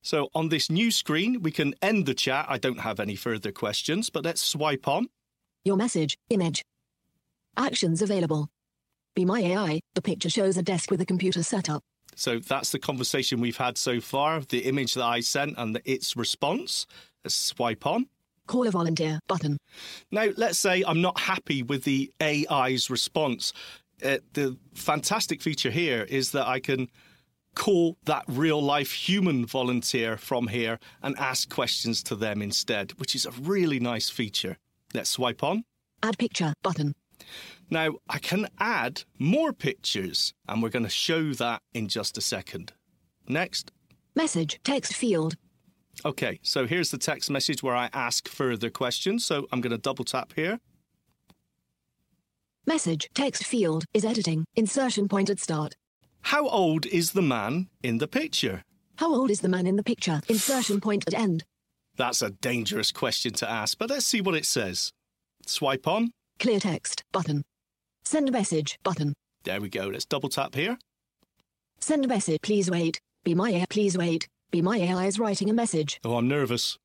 So 0.00 0.28
on 0.34 0.48
this 0.48 0.70
new 0.70 0.90
screen, 0.90 1.42
we 1.42 1.50
can 1.50 1.74
end 1.82 2.06
the 2.06 2.14
chat. 2.14 2.46
I 2.48 2.56
don't 2.56 2.80
have 2.80 3.00
any 3.00 3.14
further 3.14 3.52
questions, 3.52 4.08
but 4.08 4.24
let's 4.24 4.40
swipe 4.40 4.88
on. 4.88 5.08
Your 5.64 5.76
message, 5.76 6.16
image. 6.30 6.62
Actions 7.56 8.00
available. 8.00 8.48
Be 9.14 9.26
my 9.26 9.40
AI, 9.40 9.80
the 9.94 10.02
picture 10.02 10.30
shows 10.30 10.56
a 10.56 10.62
desk 10.62 10.90
with 10.90 11.00
a 11.02 11.06
computer 11.06 11.42
setup. 11.42 11.82
So 12.14 12.38
that's 12.38 12.72
the 12.72 12.78
conversation 12.78 13.40
we've 13.40 13.58
had 13.58 13.76
so 13.76 14.00
far, 14.00 14.40
the 14.40 14.60
image 14.60 14.94
that 14.94 15.04
I 15.04 15.20
sent 15.20 15.58
and 15.58 15.80
its 15.84 16.16
response. 16.16 16.86
Let's 17.24 17.34
swipe 17.34 17.86
on. 17.86 18.06
Call 18.46 18.66
a 18.66 18.70
volunteer 18.70 19.20
button. 19.28 19.58
Now, 20.10 20.28
let's 20.36 20.58
say 20.58 20.82
I'm 20.86 21.00
not 21.00 21.18
happy 21.20 21.62
with 21.62 21.84
the 21.84 22.12
AI's 22.20 22.90
response. 22.90 23.52
uh, 24.04 24.18
the 24.32 24.56
fantastic 24.74 25.40
feature 25.40 25.70
here 25.70 26.02
is 26.08 26.32
that 26.32 26.46
I 26.46 26.60
can 26.60 26.88
call 27.54 27.96
that 28.04 28.24
real 28.28 28.60
life 28.62 28.92
human 28.92 29.46
volunteer 29.46 30.16
from 30.16 30.48
here 30.48 30.78
and 31.02 31.16
ask 31.18 31.48
questions 31.50 32.02
to 32.04 32.16
them 32.16 32.42
instead, 32.42 32.92
which 32.98 33.14
is 33.14 33.26
a 33.26 33.30
really 33.30 33.78
nice 33.78 34.10
feature. 34.10 34.56
Let's 34.94 35.10
swipe 35.10 35.42
on. 35.42 35.64
Add 36.02 36.18
picture 36.18 36.52
button. 36.62 36.94
Now, 37.70 37.94
I 38.08 38.18
can 38.18 38.48
add 38.58 39.04
more 39.18 39.52
pictures, 39.52 40.34
and 40.48 40.62
we're 40.62 40.68
going 40.68 40.84
to 40.84 40.90
show 40.90 41.32
that 41.34 41.62
in 41.72 41.88
just 41.88 42.18
a 42.18 42.20
second. 42.20 42.72
Next. 43.28 43.70
Message 44.14 44.60
text 44.64 44.94
field. 44.94 45.36
Okay, 46.04 46.40
so 46.42 46.66
here's 46.66 46.90
the 46.90 46.98
text 46.98 47.30
message 47.30 47.62
where 47.62 47.76
I 47.76 47.88
ask 47.92 48.28
further 48.28 48.70
questions. 48.70 49.24
So 49.24 49.46
I'm 49.52 49.60
going 49.60 49.70
to 49.72 49.78
double 49.78 50.04
tap 50.04 50.32
here. 50.34 50.58
Message 52.66 53.08
text 53.14 53.44
field 53.44 53.84
is 53.92 54.04
editing. 54.04 54.44
Insertion 54.56 55.08
point 55.08 55.30
at 55.30 55.40
start. 55.40 55.74
How 56.22 56.48
old 56.48 56.86
is 56.86 57.12
the 57.12 57.22
man 57.22 57.68
in 57.82 57.98
the 57.98 58.06
picture? 58.06 58.62
How 58.96 59.12
old 59.12 59.30
is 59.30 59.40
the 59.40 59.48
man 59.48 59.66
in 59.66 59.76
the 59.76 59.82
picture? 59.82 60.20
Insertion 60.28 60.80
point 60.80 61.04
at 61.06 61.14
end. 61.14 61.44
That's 61.96 62.22
a 62.22 62.30
dangerous 62.30 62.92
question 62.92 63.32
to 63.34 63.50
ask, 63.50 63.78
but 63.78 63.90
let's 63.90 64.06
see 64.06 64.20
what 64.20 64.34
it 64.36 64.46
says. 64.46 64.92
Swipe 65.46 65.86
on. 65.86 66.12
Clear 66.38 66.60
text 66.60 67.02
button. 67.12 67.42
Send 68.04 68.30
message 68.32 68.78
button. 68.82 69.12
There 69.44 69.60
we 69.60 69.68
go. 69.68 69.88
Let's 69.88 70.04
double 70.04 70.28
tap 70.28 70.54
here. 70.54 70.78
Send 71.80 72.06
message. 72.06 72.38
Please 72.42 72.70
wait. 72.70 73.00
Be 73.24 73.34
my 73.34 73.50
AI. 73.50 73.64
Please 73.68 73.98
wait. 73.98 74.28
Be 74.52 74.60
my 74.60 74.76
AI 74.76 75.06
is 75.06 75.18
writing 75.18 75.48
a 75.48 75.54
message. 75.54 75.98
Oh, 76.04 76.18
I'm 76.18 76.28
nervous. 76.28 76.76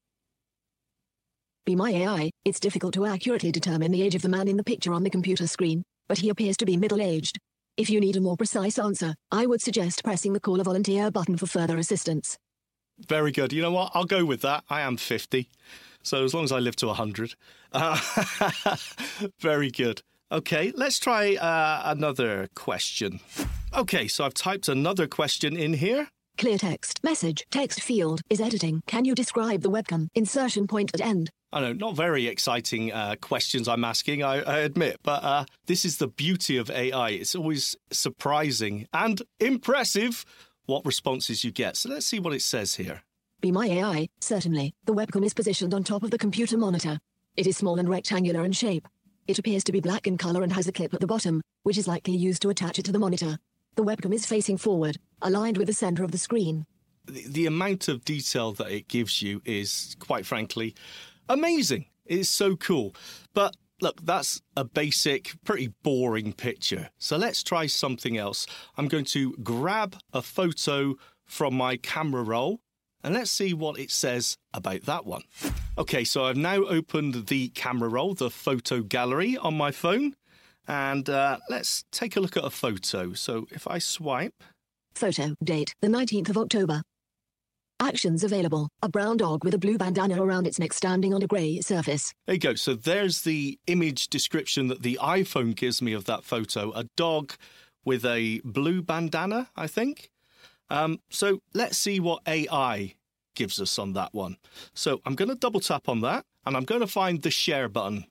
Be 1.65 1.75
my 1.75 1.91
AI. 1.91 2.31
It's 2.45 2.61
difficult 2.61 2.93
to 2.93 3.05
accurately 3.05 3.51
determine 3.51 3.91
the 3.91 4.03
age 4.03 4.15
of 4.15 4.21
the 4.21 4.29
man 4.29 4.47
in 4.47 4.55
the 4.55 4.63
picture 4.63 4.93
on 4.93 5.03
the 5.03 5.09
computer 5.09 5.47
screen, 5.47 5.83
but 6.07 6.19
he 6.19 6.29
appears 6.29 6.55
to 6.57 6.65
be 6.65 6.77
middle 6.77 7.01
aged. 7.01 7.37
If 7.75 7.89
you 7.89 7.99
need 7.99 8.15
a 8.15 8.21
more 8.21 8.37
precise 8.37 8.79
answer, 8.79 9.15
I 9.33 9.45
would 9.45 9.61
suggest 9.61 10.05
pressing 10.05 10.31
the 10.31 10.39
Call 10.39 10.61
a 10.61 10.63
Volunteer 10.63 11.11
button 11.11 11.35
for 11.35 11.45
further 11.45 11.77
assistance. 11.77 12.37
Very 13.05 13.33
good. 13.33 13.51
You 13.51 13.61
know 13.63 13.71
what? 13.73 13.91
I'll 13.93 14.05
go 14.05 14.23
with 14.23 14.41
that. 14.43 14.63
I 14.69 14.79
am 14.79 14.95
50. 14.95 15.49
So 16.03 16.23
as 16.23 16.33
long 16.33 16.45
as 16.45 16.53
I 16.53 16.59
live 16.59 16.77
to 16.77 16.87
100. 16.87 17.35
Uh, 17.73 17.99
very 19.41 19.71
good. 19.71 20.03
Okay, 20.31 20.71
let's 20.73 20.99
try 20.99 21.35
uh, 21.35 21.81
another 21.83 22.47
question. 22.55 23.19
Okay, 23.75 24.07
so 24.07 24.23
I've 24.23 24.33
typed 24.33 24.69
another 24.69 25.05
question 25.05 25.57
in 25.57 25.73
here. 25.73 26.07
Clear 26.37 26.59
text. 26.59 27.03
Message. 27.03 27.47
Text 27.49 27.81
field 27.81 28.21
is 28.29 28.39
editing. 28.39 28.83
Can 28.85 29.05
you 29.05 29.15
describe 29.15 29.61
the 29.61 29.71
webcam? 29.71 30.07
Insertion 30.13 30.67
point 30.67 30.91
at 30.93 31.01
end. 31.01 31.31
I 31.51 31.61
know, 31.61 31.73
not 31.73 31.95
very 31.95 32.27
exciting 32.27 32.91
uh, 32.91 33.15
questions 33.19 33.67
I'm 33.67 33.83
asking, 33.83 34.21
I, 34.21 34.41
I 34.41 34.57
admit, 34.59 34.97
but 35.01 35.23
uh, 35.23 35.45
this 35.65 35.85
is 35.85 35.97
the 35.97 36.09
beauty 36.09 36.57
of 36.57 36.69
AI. 36.69 37.09
It's 37.09 37.33
always 37.33 37.75
surprising 37.89 38.85
and 38.93 39.21
impressive 39.39 40.25
what 40.65 40.85
responses 40.85 41.43
you 41.43 41.51
get. 41.51 41.77
So 41.77 41.89
let's 41.89 42.05
see 42.05 42.19
what 42.19 42.33
it 42.33 42.41
says 42.41 42.75
here. 42.75 43.01
Be 43.41 43.51
my 43.51 43.67
AI. 43.67 44.09
Certainly. 44.19 44.73
The 44.85 44.93
webcam 44.93 45.25
is 45.25 45.33
positioned 45.33 45.73
on 45.73 45.83
top 45.83 46.03
of 46.03 46.11
the 46.11 46.17
computer 46.17 46.57
monitor. 46.57 46.99
It 47.35 47.47
is 47.47 47.57
small 47.57 47.79
and 47.79 47.89
rectangular 47.89 48.43
in 48.43 48.51
shape. 48.51 48.87
It 49.25 49.39
appears 49.39 49.63
to 49.65 49.71
be 49.71 49.79
black 49.79 50.05
in 50.05 50.17
color 50.17 50.43
and 50.43 50.53
has 50.53 50.67
a 50.67 50.71
clip 50.71 50.93
at 50.93 50.99
the 50.99 51.07
bottom, 51.07 51.41
which 51.63 51.77
is 51.77 51.87
likely 51.87 52.15
used 52.15 52.41
to 52.43 52.49
attach 52.49 52.77
it 52.77 52.85
to 52.85 52.91
the 52.91 52.99
monitor. 52.99 53.39
The 53.77 53.83
webcam 53.83 54.11
is 54.11 54.25
facing 54.25 54.57
forward, 54.57 54.97
aligned 55.21 55.57
with 55.57 55.67
the 55.67 55.73
center 55.73 56.03
of 56.03 56.11
the 56.11 56.17
screen. 56.17 56.65
The, 57.05 57.25
the 57.27 57.45
amount 57.45 57.87
of 57.87 58.03
detail 58.03 58.51
that 58.53 58.71
it 58.71 58.87
gives 58.87 59.21
you 59.21 59.39
is, 59.45 59.95
quite 59.99 60.25
frankly, 60.25 60.73
amazing. 61.29 61.85
It's 62.07 62.27
so 62.27 62.55
cool. 62.55 62.95
But 63.35 63.55
look, 63.79 64.03
that's 64.03 64.41
a 64.55 64.65
basic, 64.65 65.35
pretty 65.45 65.75
boring 65.83 66.33
picture. 66.33 66.89
So 66.97 67.17
let's 67.17 67.43
try 67.43 67.67
something 67.67 68.17
else. 68.17 68.47
I'm 68.77 68.87
going 68.87 69.05
to 69.05 69.33
grab 69.43 69.95
a 70.11 70.23
photo 70.23 70.95
from 71.23 71.53
my 71.53 71.77
camera 71.77 72.23
roll 72.23 72.61
and 73.03 73.13
let's 73.13 73.29
see 73.29 73.53
what 73.53 73.77
it 73.79 73.91
says 73.91 74.39
about 74.55 74.85
that 74.85 75.05
one. 75.05 75.21
Okay, 75.77 76.03
so 76.03 76.25
I've 76.25 76.35
now 76.35 76.63
opened 76.63 77.27
the 77.27 77.49
camera 77.49 77.89
roll, 77.89 78.15
the 78.15 78.31
photo 78.31 78.81
gallery 78.81 79.37
on 79.37 79.55
my 79.55 79.69
phone, 79.69 80.15
and 80.67 81.09
uh, 81.09 81.37
let's 81.49 81.83
take 81.91 82.15
a 82.15 82.19
look 82.19 82.37
at 82.37 82.43
a 82.43 82.49
photo. 82.49 83.13
So 83.13 83.47
if 83.51 83.67
I 83.67 83.79
swipe, 83.79 84.43
Photo 84.97 85.35
date 85.43 85.73
the 85.81 85.87
19th 85.87 86.29
of 86.29 86.37
October. 86.37 86.81
Actions 87.79 88.23
available 88.23 88.69
a 88.81 88.89
brown 88.89 89.17
dog 89.17 89.43
with 89.43 89.53
a 89.53 89.59
blue 89.59 89.77
bandana 89.77 90.21
around 90.21 90.47
its 90.47 90.57
neck 90.57 90.73
standing 90.73 91.13
on 91.13 91.21
a 91.21 91.27
grey 91.27 91.61
surface. 91.61 92.13
There 92.25 92.33
you 92.33 92.39
go. 92.39 92.55
So 92.55 92.73
there's 92.73 93.21
the 93.21 93.59
image 93.67 94.07
description 94.07 94.67
that 94.69 94.81
the 94.81 94.97
iPhone 95.01 95.55
gives 95.55 95.81
me 95.81 95.93
of 95.93 96.05
that 96.05 96.23
photo. 96.23 96.71
A 96.73 96.85
dog 96.97 97.33
with 97.85 98.03
a 98.03 98.41
blue 98.43 98.81
bandana, 98.81 99.49
I 99.55 99.67
think. 99.67 100.09
Um, 100.71 100.99
so 101.11 101.39
let's 101.53 101.77
see 101.77 101.99
what 101.99 102.23
AI 102.27 102.95
gives 103.35 103.61
us 103.61 103.77
on 103.77 103.93
that 103.93 104.15
one. 104.15 104.37
So 104.73 104.99
I'm 105.05 105.13
going 105.13 105.29
to 105.29 105.35
double 105.35 105.59
tap 105.59 105.87
on 105.87 106.01
that 106.01 106.25
and 106.45 106.57
I'm 106.57 106.65
going 106.65 106.81
to 106.81 106.87
find 106.87 107.21
the 107.21 107.29
share 107.29 107.69
button. 107.69 108.05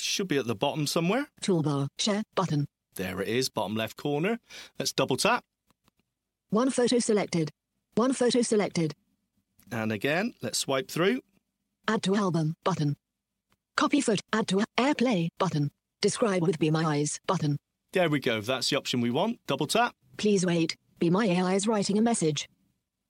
Should 0.00 0.28
be 0.28 0.38
at 0.38 0.46
the 0.46 0.54
bottom 0.54 0.86
somewhere. 0.86 1.28
Toolbar 1.42 1.88
share 1.98 2.22
button. 2.34 2.66
There 2.94 3.20
it 3.20 3.28
is, 3.28 3.48
bottom 3.48 3.76
left 3.76 3.96
corner. 3.96 4.38
Let's 4.78 4.92
double 4.92 5.16
tap. 5.16 5.44
One 6.50 6.70
photo 6.70 6.98
selected. 6.98 7.50
One 7.94 8.12
photo 8.12 8.42
selected. 8.42 8.94
And 9.70 9.92
again, 9.92 10.34
let's 10.42 10.58
swipe 10.58 10.90
through. 10.90 11.20
Add 11.86 12.02
to 12.04 12.16
album 12.16 12.54
button. 12.64 12.96
Copy 13.76 14.00
photo. 14.00 14.20
Add 14.32 14.48
to 14.48 14.64
AirPlay 14.78 15.28
button. 15.38 15.70
Describe 16.00 16.42
with 16.42 16.58
Be 16.58 16.70
My 16.70 16.84
Eyes 16.84 17.20
button. 17.26 17.58
There 17.92 18.08
we 18.08 18.20
go. 18.20 18.40
That's 18.40 18.70
the 18.70 18.76
option 18.76 19.00
we 19.00 19.10
want. 19.10 19.38
Double 19.46 19.66
tap. 19.66 19.94
Please 20.16 20.44
wait. 20.44 20.76
Be 20.98 21.10
My 21.10 21.26
AI 21.26 21.54
is 21.54 21.68
writing 21.68 21.98
a 21.98 22.02
message. 22.02 22.48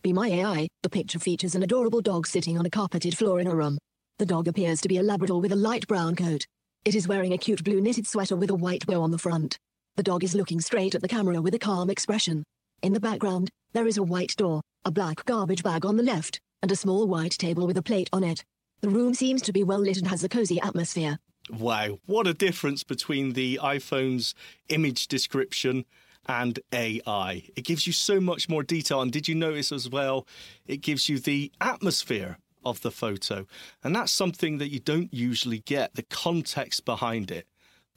Be 0.02 0.12
My 0.12 0.28
AI, 0.28 0.68
the 0.83 0.90
picture 0.90 1.18
features 1.18 1.54
an 1.54 1.62
adorable 1.62 2.00
dog 2.00 2.26
sitting 2.26 2.59
on 2.59 2.66
a 2.66 2.71
carpeted 2.71 3.16
floor 3.16 3.40
in 3.40 3.47
a 3.47 3.54
room. 3.54 3.78
The 4.18 4.26
dog 4.26 4.47
appears 4.47 4.80
to 4.83 4.88
be 4.88 4.99
a 4.99 5.02
Labrador 5.02 5.40
with 5.40 5.52
a 5.52 5.57
light 5.57 5.87
brown 5.87 6.14
coat. 6.16 6.47
It 6.85 6.95
is 6.95 7.09
wearing 7.09 7.33
a 7.33 7.39
cute 7.39 7.65
blue 7.65 7.81
knitted 7.81 8.07
sweater 8.07 8.37
with 8.37 8.51
a 8.51 8.55
white 8.55 8.87
bow 8.87 9.03
on 9.03 9.11
the 9.11 9.19
front. 9.19 9.59
The 9.97 10.03
dog 10.03 10.25
is 10.25 10.35
looking 10.35 10.61
straight 10.61 10.95
at 10.95 11.03
the 11.03 11.09
camera 11.09 11.43
with 11.43 11.55
a 11.55 11.59
calm 11.59 11.91
expression. 11.91 12.45
In 12.83 12.93
the 12.93 13.01
background, 13.01 13.51
there 13.73 13.87
is 13.87 13.99
a 13.99 14.03
white 14.03 14.35
door, 14.37 14.63
a 14.85 14.91
black 14.91 15.25
garbage 15.25 15.63
bag 15.63 15.85
on 15.85 15.97
the 15.97 16.03
left, 16.03 16.41
and 16.63 16.73
a 16.73 16.77
small 16.77 17.07
white 17.07 17.33
table 17.33 17.67
with 17.67 17.77
a 17.77 17.83
plate 17.83 18.09
on 18.13 18.25
it. 18.25 18.45
The 18.81 18.89
room 18.89 19.13
seems 19.13 19.43
to 19.43 19.53
be 19.53 19.65
well 19.65 19.81
lit 19.81 19.99
and 19.99 20.07
has 20.07 20.23
a 20.23 20.29
cozy 20.29 20.61
atmosphere. 20.61 21.19
Wow, 21.51 21.99
what 22.07 22.27
a 22.27 22.35
difference 22.35 22.85
between 22.85 23.33
the 23.33 23.59
iPhone's 23.63 24.35
image 24.69 25.09
description 25.09 25.85
and 26.27 26.61
AI. 26.73 27.45
It 27.57 27.65
gives 27.65 27.87
you 27.87 27.93
so 27.93 28.21
much 28.21 28.49
more 28.49 28.63
detail. 28.63 29.03
And 29.03 29.11
did 29.11 29.29
you 29.29 29.35
notice 29.35 29.73
as 29.73 29.89
well, 29.89 30.27
it 30.67 30.79
gives 30.79 31.09
you 31.09 31.19
the 31.19 31.51
atmosphere 31.61 32.39
of 32.69 32.81
the 32.83 32.91
photo. 32.91 33.47
And 33.83 33.95
that's 33.95 34.13
something 34.13 34.59
that 34.59 34.71
you 34.71 34.81
don't 34.81 35.13
usually 35.13 35.61
get 35.61 35.95
the 35.95 36.03
context 36.03 36.85
behind 36.85 37.31
it. 37.31 37.47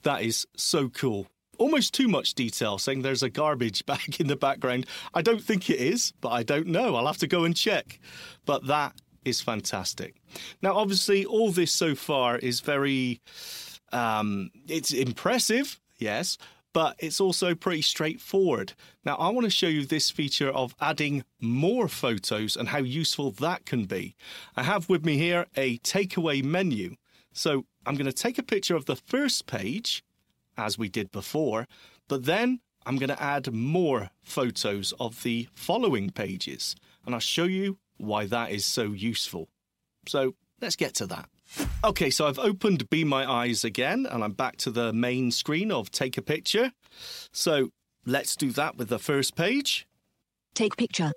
That 0.02 0.22
is 0.22 0.46
so 0.56 0.88
cool. 0.88 1.28
Almost 1.58 1.94
too 1.94 2.08
much 2.08 2.34
detail 2.34 2.78
saying 2.78 3.02
there's 3.02 3.22
a 3.22 3.30
garbage 3.30 3.84
bag 3.86 4.20
in 4.20 4.26
the 4.26 4.36
background. 4.36 4.86
I 5.14 5.22
don't 5.22 5.42
think 5.42 5.70
it 5.70 5.80
is, 5.80 6.12
but 6.20 6.30
I 6.30 6.42
don't 6.42 6.66
know. 6.66 6.96
I'll 6.96 7.06
have 7.06 7.18
to 7.18 7.26
go 7.26 7.44
and 7.44 7.56
check. 7.56 8.00
But 8.44 8.66
that 8.66 8.94
is 9.24 9.40
fantastic. 9.40 10.16
Now, 10.60 10.74
obviously, 10.74 11.24
all 11.24 11.52
this 11.52 11.72
so 11.72 11.94
far 11.94 12.38
is 12.38 12.60
very. 12.60 13.20
Um, 13.92 14.50
it's 14.68 14.90
impressive, 14.90 15.78
yes, 15.98 16.38
but 16.72 16.96
it's 16.98 17.20
also 17.20 17.54
pretty 17.54 17.82
straightforward. 17.82 18.72
Now, 19.04 19.16
I 19.16 19.28
want 19.28 19.44
to 19.44 19.50
show 19.50 19.68
you 19.68 19.84
this 19.84 20.10
feature 20.10 20.50
of 20.50 20.74
adding 20.80 21.24
more 21.40 21.88
photos 21.88 22.56
and 22.56 22.68
how 22.68 22.78
useful 22.78 23.30
that 23.32 23.66
can 23.66 23.84
be. 23.84 24.14
I 24.56 24.62
have 24.62 24.88
with 24.88 25.04
me 25.04 25.16
here 25.16 25.46
a 25.56 25.78
takeaway 25.78 26.42
menu. 26.42 26.96
So 27.32 27.64
I'm 27.86 27.94
going 27.94 28.06
to 28.06 28.12
take 28.12 28.38
a 28.38 28.42
picture 28.42 28.76
of 28.76 28.86
the 28.86 28.96
first 28.96 29.46
page, 29.46 30.04
as 30.56 30.78
we 30.78 30.88
did 30.88 31.10
before, 31.10 31.66
but 32.08 32.24
then 32.24 32.60
I'm 32.84 32.96
going 32.96 33.08
to 33.08 33.22
add 33.22 33.52
more 33.52 34.10
photos 34.22 34.92
of 34.98 35.22
the 35.22 35.48
following 35.54 36.10
pages, 36.10 36.76
and 37.06 37.14
I'll 37.14 37.20
show 37.20 37.44
you 37.44 37.78
why 37.96 38.26
that 38.26 38.50
is 38.50 38.66
so 38.66 38.92
useful. 38.92 39.48
So 40.06 40.34
let's 40.60 40.76
get 40.76 40.94
to 40.96 41.06
that. 41.06 41.28
Okay, 41.84 42.10
so 42.10 42.26
I've 42.26 42.38
opened 42.38 42.88
Be 42.90 43.04
My 43.04 43.30
Eyes 43.30 43.64
again, 43.64 44.06
and 44.08 44.22
I'm 44.22 44.32
back 44.32 44.56
to 44.58 44.70
the 44.70 44.92
main 44.92 45.30
screen 45.30 45.72
of 45.72 45.90
Take 45.90 46.16
a 46.16 46.22
Picture. 46.22 46.72
So 47.32 47.70
let's 48.06 48.36
do 48.36 48.50
that 48.52 48.76
with 48.76 48.88
the 48.88 48.98
first 48.98 49.34
page. 49.34 49.86
Take 50.54 50.76
picture. 50.76 51.12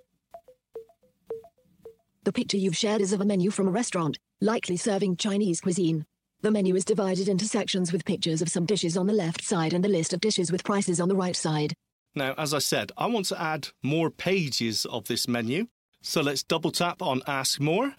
The 2.23 2.33
picture 2.33 2.57
you've 2.57 2.75
shared 2.75 3.01
is 3.01 3.13
of 3.13 3.21
a 3.21 3.25
menu 3.25 3.51
from 3.51 3.67
a 3.67 3.71
restaurant, 3.71 4.17
likely 4.41 4.77
serving 4.77 5.17
Chinese 5.17 5.61
cuisine. 5.61 6.05
The 6.41 6.51
menu 6.51 6.75
is 6.75 6.85
divided 6.85 7.27
into 7.27 7.45
sections 7.45 7.91
with 7.91 8.05
pictures 8.05 8.41
of 8.41 8.49
some 8.49 8.65
dishes 8.65 8.97
on 8.97 9.07
the 9.07 9.13
left 9.13 9.43
side 9.43 9.73
and 9.73 9.83
the 9.83 9.89
list 9.89 10.13
of 10.13 10.21
dishes 10.21 10.51
with 10.51 10.63
prices 10.63 10.99
on 10.99 11.09
the 11.09 11.15
right 11.15 11.35
side. 11.35 11.73
Now, 12.15 12.33
as 12.37 12.53
I 12.53 12.59
said, 12.59 12.91
I 12.97 13.07
want 13.07 13.27
to 13.27 13.41
add 13.41 13.69
more 13.83 14.09
pages 14.09 14.85
of 14.85 15.05
this 15.05 15.27
menu. 15.27 15.67
So 16.01 16.21
let's 16.21 16.43
double 16.43 16.71
tap 16.71 17.01
on 17.01 17.21
Ask 17.27 17.59
More. 17.59 17.93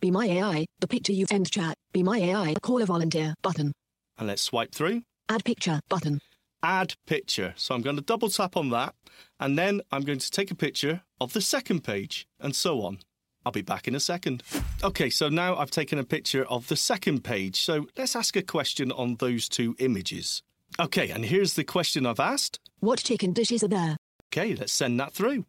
Be 0.00 0.10
My 0.10 0.26
AI, 0.26 0.66
the 0.80 0.88
picture 0.88 1.12
you've 1.12 1.32
end 1.32 1.50
chat. 1.50 1.74
Be 1.92 2.02
My 2.02 2.18
AI, 2.18 2.54
call 2.62 2.82
a 2.82 2.86
volunteer 2.86 3.34
button. 3.42 3.72
And 4.18 4.26
let's 4.28 4.42
swipe 4.42 4.74
through. 4.74 5.02
Add 5.28 5.44
picture 5.44 5.80
button. 5.88 6.20
add 6.62 6.94
picture. 7.06 7.54
So 7.56 7.74
I'm 7.74 7.82
going 7.82 7.96
to 7.96 8.02
double 8.02 8.28
tap 8.28 8.56
on 8.56 8.70
that 8.70 8.94
and 9.38 9.56
then 9.58 9.80
I'm 9.92 10.02
going 10.02 10.18
to 10.18 10.30
take 10.30 10.50
a 10.50 10.54
picture 10.54 11.02
of 11.20 11.32
the 11.32 11.40
second 11.40 11.84
page 11.84 12.26
and 12.40 12.54
so 12.54 12.82
on. 12.82 12.98
I'll 13.44 13.52
be 13.52 13.62
back 13.62 13.86
in 13.86 13.94
a 13.94 14.00
second. 14.00 14.42
Okay, 14.82 15.08
so 15.08 15.28
now 15.28 15.56
I've 15.56 15.70
taken 15.70 15.98
a 15.98 16.04
picture 16.04 16.44
of 16.46 16.66
the 16.68 16.76
second 16.76 17.22
page. 17.22 17.60
So 17.60 17.86
let's 17.96 18.16
ask 18.16 18.34
a 18.36 18.42
question 18.42 18.90
on 18.90 19.16
those 19.16 19.48
two 19.48 19.76
images. 19.78 20.42
Okay, 20.80 21.10
and 21.10 21.24
here's 21.24 21.54
the 21.54 21.62
question 21.64 22.04
I've 22.06 22.18
asked. 22.20 22.58
What 22.80 22.98
chicken 22.98 23.32
dishes 23.32 23.62
are 23.62 23.68
there? 23.68 23.96
Okay, 24.32 24.54
let's 24.56 24.72
send 24.72 24.98
that 24.98 25.12
through. 25.12 25.44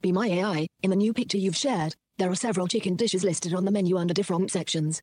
Be 0.00 0.12
my 0.12 0.26
AI. 0.28 0.66
In 0.82 0.90
the 0.90 0.96
new 0.96 1.12
picture 1.12 1.36
you've 1.38 1.56
shared, 1.56 1.94
there 2.22 2.30
are 2.30 2.36
several 2.36 2.68
chicken 2.68 2.94
dishes 2.94 3.24
listed 3.24 3.52
on 3.52 3.64
the 3.64 3.72
menu 3.72 3.96
under 3.96 4.14
different 4.14 4.48
sections. 4.48 5.02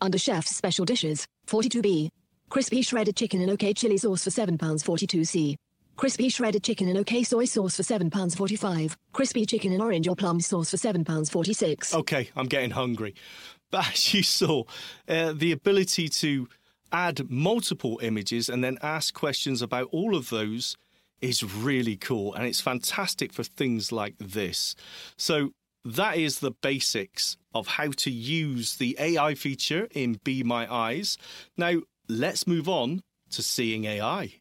Under 0.00 0.16
Chef's 0.16 0.56
Special 0.56 0.86
Dishes, 0.86 1.26
42B. 1.48 2.08
Crispy 2.48 2.80
shredded 2.80 3.14
chicken 3.14 3.42
in 3.42 3.50
OK 3.50 3.74
chili 3.74 3.98
sauce 3.98 4.24
for 4.24 4.30
£7.42c. 4.30 5.56
Crispy 5.96 6.30
shredded 6.30 6.64
chicken 6.64 6.88
in 6.88 6.96
OK 6.96 7.24
soy 7.24 7.44
sauce 7.44 7.76
for 7.76 7.82
£7.45. 7.82 8.96
Crispy 9.12 9.44
chicken 9.44 9.70
in 9.70 9.82
orange 9.82 10.08
or 10.08 10.16
plum 10.16 10.40
sauce 10.40 10.70
for 10.70 10.78
£7.46. 10.78 11.92
Okay, 11.92 12.30
I'm 12.34 12.46
getting 12.46 12.70
hungry. 12.70 13.14
But 13.70 13.88
as 13.88 14.14
you 14.14 14.22
saw, 14.22 14.62
uh, 15.08 15.34
the 15.34 15.52
ability 15.52 16.08
to 16.08 16.48
add 16.90 17.28
multiple 17.28 17.98
images 18.00 18.48
and 18.48 18.64
then 18.64 18.78
ask 18.80 19.12
questions 19.12 19.60
about 19.60 19.88
all 19.92 20.16
of 20.16 20.30
those 20.30 20.74
is 21.20 21.44
really 21.44 21.96
cool. 21.96 22.32
And 22.32 22.46
it's 22.46 22.62
fantastic 22.62 23.34
for 23.34 23.42
things 23.42 23.92
like 23.92 24.14
this. 24.18 24.74
So, 25.18 25.50
that 25.86 26.16
is 26.16 26.40
the 26.40 26.50
basics 26.50 27.36
of 27.54 27.68
how 27.68 27.90
to 27.90 28.10
use 28.10 28.76
the 28.76 28.96
AI 28.98 29.34
feature 29.34 29.88
in 29.92 30.20
Be 30.24 30.42
My 30.42 30.72
Eyes. 30.72 31.16
Now, 31.56 31.82
let's 32.08 32.46
move 32.46 32.68
on 32.68 33.02
to 33.30 33.42
Seeing 33.42 33.84
AI. 33.84 34.34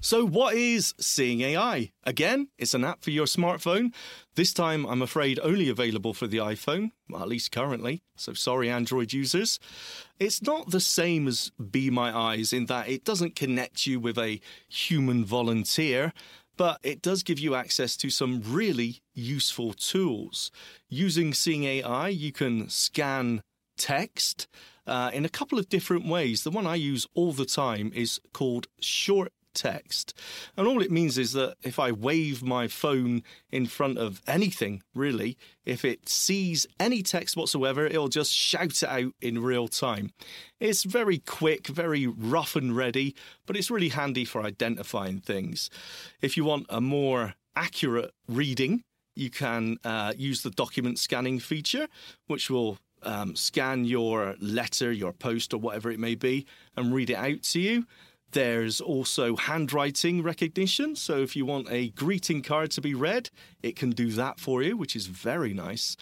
So, 0.00 0.24
what 0.24 0.54
is 0.54 0.94
Seeing 0.98 1.42
AI? 1.42 1.90
Again, 2.04 2.48
it's 2.56 2.72
an 2.72 2.84
app 2.84 3.02
for 3.02 3.10
your 3.10 3.26
smartphone. 3.26 3.92
This 4.34 4.54
time, 4.54 4.86
I'm 4.86 5.02
afraid, 5.02 5.40
only 5.42 5.68
available 5.68 6.14
for 6.14 6.26
the 6.26 6.38
iPhone, 6.38 6.92
well, 7.10 7.20
at 7.20 7.28
least 7.28 7.52
currently. 7.52 8.02
So, 8.16 8.32
sorry, 8.32 8.70
Android 8.70 9.12
users. 9.12 9.58
It's 10.18 10.40
not 10.40 10.70
the 10.70 10.80
same 10.80 11.28
as 11.28 11.50
Be 11.70 11.90
My 11.90 12.16
Eyes 12.16 12.52
in 12.52 12.66
that 12.66 12.88
it 12.88 13.04
doesn't 13.04 13.36
connect 13.36 13.86
you 13.86 14.00
with 14.00 14.18
a 14.18 14.40
human 14.68 15.24
volunteer, 15.24 16.12
but 16.58 16.80
it 16.82 17.00
does 17.00 17.22
give 17.22 17.38
you 17.38 17.54
access 17.54 17.96
to 17.96 18.10
some 18.10 18.42
really 18.44 19.00
useful 19.14 19.72
tools. 19.72 20.50
Using 20.90 21.32
Seeing 21.32 21.64
AI, 21.64 22.08
you 22.08 22.32
can 22.32 22.68
scan 22.68 23.42
text 23.78 24.48
uh, 24.86 25.10
in 25.14 25.24
a 25.24 25.28
couple 25.28 25.58
of 25.58 25.68
different 25.68 26.06
ways. 26.06 26.42
The 26.42 26.50
one 26.50 26.66
I 26.66 26.74
use 26.74 27.06
all 27.14 27.32
the 27.32 27.46
time 27.46 27.92
is 27.94 28.20
called 28.34 28.66
short 28.80 29.32
text. 29.58 30.14
And 30.56 30.66
all 30.66 30.82
it 30.82 30.90
means 30.90 31.18
is 31.18 31.32
that 31.32 31.56
if 31.62 31.78
I 31.78 31.92
wave 31.92 32.42
my 32.42 32.68
phone 32.68 33.22
in 33.50 33.66
front 33.66 33.98
of 33.98 34.22
anything, 34.26 34.82
really, 34.94 35.36
if 35.64 35.84
it 35.84 36.08
sees 36.08 36.66
any 36.78 37.02
text 37.02 37.36
whatsoever, 37.36 37.86
it'll 37.86 38.08
just 38.08 38.32
shout 38.32 38.82
it 38.82 38.88
out 38.88 39.12
in 39.20 39.42
real 39.42 39.68
time. 39.68 40.10
It's 40.60 40.84
very 40.84 41.18
quick, 41.18 41.66
very 41.66 42.06
rough 42.06 42.56
and 42.56 42.76
ready, 42.76 43.14
but 43.46 43.56
it's 43.56 43.70
really 43.70 43.90
handy 43.90 44.24
for 44.24 44.42
identifying 44.42 45.20
things. 45.20 45.70
If 46.22 46.36
you 46.36 46.44
want 46.44 46.66
a 46.68 46.80
more 46.80 47.34
accurate 47.56 48.12
reading, 48.28 48.84
you 49.14 49.30
can 49.30 49.78
uh, 49.84 50.12
use 50.16 50.42
the 50.42 50.50
document 50.50 50.98
scanning 50.98 51.40
feature, 51.40 51.88
which 52.28 52.48
will 52.48 52.78
um, 53.02 53.34
scan 53.36 53.84
your 53.84 54.36
letter, 54.40 54.92
your 54.92 55.12
post, 55.12 55.52
or 55.52 55.58
whatever 55.58 55.90
it 55.90 55.98
may 55.98 56.14
be, 56.14 56.46
and 56.76 56.94
read 56.94 57.10
it 57.10 57.16
out 57.16 57.42
to 57.42 57.60
you. 57.60 57.86
There's 58.32 58.80
also 58.80 59.36
handwriting 59.36 60.22
recognition. 60.22 60.96
So 60.96 61.22
if 61.22 61.34
you 61.34 61.46
want 61.46 61.68
a 61.70 61.88
greeting 61.90 62.42
card 62.42 62.70
to 62.72 62.82
be 62.82 62.94
read, 62.94 63.30
it 63.62 63.74
can 63.74 63.90
do 63.90 64.10
that 64.12 64.38
for 64.38 64.62
you, 64.62 64.76
which 64.76 64.94
is 64.94 65.06
very 65.06 65.54
nice. 65.54 65.96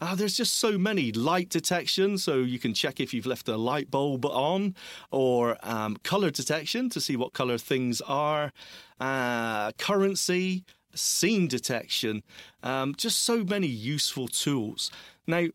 Uh, 0.00 0.14
there's 0.14 0.36
just 0.36 0.56
so 0.56 0.76
many 0.76 1.10
light 1.10 1.48
detection. 1.48 2.18
So 2.18 2.38
you 2.38 2.58
can 2.58 2.74
check 2.74 3.00
if 3.00 3.14
you've 3.14 3.26
left 3.26 3.48
a 3.48 3.56
light 3.56 3.90
bulb 3.90 4.26
on, 4.26 4.74
or 5.10 5.56
um, 5.62 5.96
color 6.02 6.30
detection 6.30 6.90
to 6.90 7.00
see 7.00 7.16
what 7.16 7.32
color 7.32 7.56
things 7.56 8.02
are, 8.02 8.52
uh, 9.00 9.72
currency, 9.72 10.64
scene 10.94 11.48
detection. 11.48 12.22
Um, 12.62 12.94
just 12.94 13.22
so 13.22 13.42
many 13.42 13.68
useful 13.68 14.28
tools. 14.28 14.90
Now, 15.26 15.46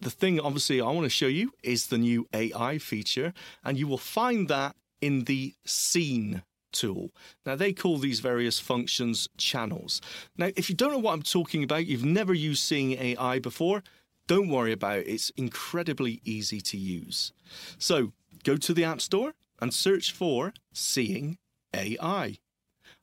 the 0.00 0.10
thing 0.10 0.40
obviously 0.40 0.80
I 0.80 0.86
want 0.90 1.04
to 1.04 1.10
show 1.10 1.28
you 1.28 1.52
is 1.62 1.86
the 1.86 1.98
new 1.98 2.26
AI 2.34 2.78
feature, 2.78 3.32
and 3.62 3.78
you 3.78 3.86
will 3.86 3.96
find 3.96 4.48
that 4.48 4.74
in 5.00 5.24
the 5.24 5.54
scene 5.64 6.42
tool. 6.72 7.10
Now, 7.46 7.56
they 7.56 7.72
call 7.72 7.98
these 7.98 8.20
various 8.20 8.58
functions 8.58 9.28
channels. 9.38 10.00
Now, 10.36 10.50
if 10.56 10.68
you 10.68 10.74
don't 10.74 10.92
know 10.92 10.98
what 10.98 11.12
I'm 11.12 11.22
talking 11.22 11.62
about, 11.62 11.86
you've 11.86 12.04
never 12.04 12.34
used 12.34 12.62
Seeing 12.62 12.92
AI 12.92 13.38
before, 13.38 13.82
don't 14.26 14.48
worry 14.48 14.72
about 14.72 14.98
it. 14.98 15.08
It's 15.08 15.30
incredibly 15.30 16.20
easy 16.24 16.60
to 16.60 16.76
use. 16.76 17.32
So, 17.78 18.12
go 18.42 18.56
to 18.56 18.74
the 18.74 18.84
App 18.84 19.00
Store 19.00 19.34
and 19.60 19.72
search 19.72 20.12
for 20.12 20.52
Seeing 20.72 21.38
AI. 21.72 22.38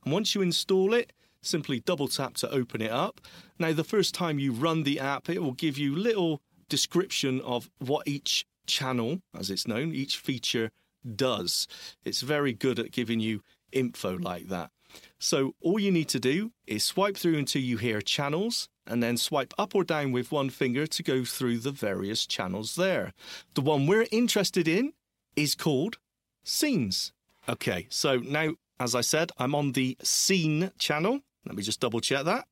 And 0.03 0.13
once 0.13 0.35
you 0.35 0.41
install 0.41 0.93
it, 0.93 1.13
simply 1.41 1.79
double 1.79 2.07
tap 2.07 2.35
to 2.35 2.49
open 2.51 2.81
it 2.81 2.91
up. 2.91 3.21
Now, 3.57 3.71
the 3.71 3.83
first 3.83 4.13
time 4.13 4.39
you 4.39 4.51
run 4.51 4.83
the 4.83 4.99
app, 4.99 5.29
it 5.29 5.41
will 5.41 5.53
give 5.53 5.77
you 5.77 5.95
little 5.95 6.41
description 6.69 7.41
of 7.41 7.69
what 7.79 8.07
each 8.07 8.45
channel, 8.67 9.21
as 9.37 9.49
it's 9.49 9.67
known, 9.67 9.93
each 9.93 10.17
feature 10.17 10.71
does. 11.15 11.67
It's 12.03 12.21
very 12.21 12.53
good 12.53 12.79
at 12.79 12.91
giving 12.91 13.19
you 13.19 13.41
info 13.71 14.17
like 14.17 14.47
that. 14.47 14.71
So 15.19 15.55
all 15.61 15.79
you 15.79 15.91
need 15.91 16.09
to 16.09 16.19
do 16.19 16.51
is 16.67 16.83
swipe 16.83 17.15
through 17.17 17.37
until 17.37 17.61
you 17.61 17.77
hear 17.77 18.01
channels 18.01 18.67
and 18.85 19.01
then 19.01 19.17
swipe 19.17 19.53
up 19.57 19.75
or 19.75 19.83
down 19.83 20.11
with 20.11 20.31
one 20.31 20.49
finger 20.49 20.85
to 20.87 21.03
go 21.03 21.23
through 21.23 21.59
the 21.59 21.71
various 21.71 22.25
channels 22.25 22.75
there. 22.75 23.13
The 23.53 23.61
one 23.61 23.87
we're 23.87 24.07
interested 24.11 24.67
in 24.67 24.93
is 25.35 25.55
called 25.55 25.97
scenes. 26.43 27.13
Okay, 27.47 27.87
so 27.89 28.17
now, 28.17 28.53
as 28.79 28.95
I 28.95 29.01
said, 29.01 29.31
I'm 29.37 29.55
on 29.55 29.71
the 29.71 29.97
scene 30.03 30.71
channel. 30.77 31.21
Let 31.45 31.55
me 31.55 31.63
just 31.63 31.79
double 31.79 32.01
check 32.01 32.25
that. 32.25 32.45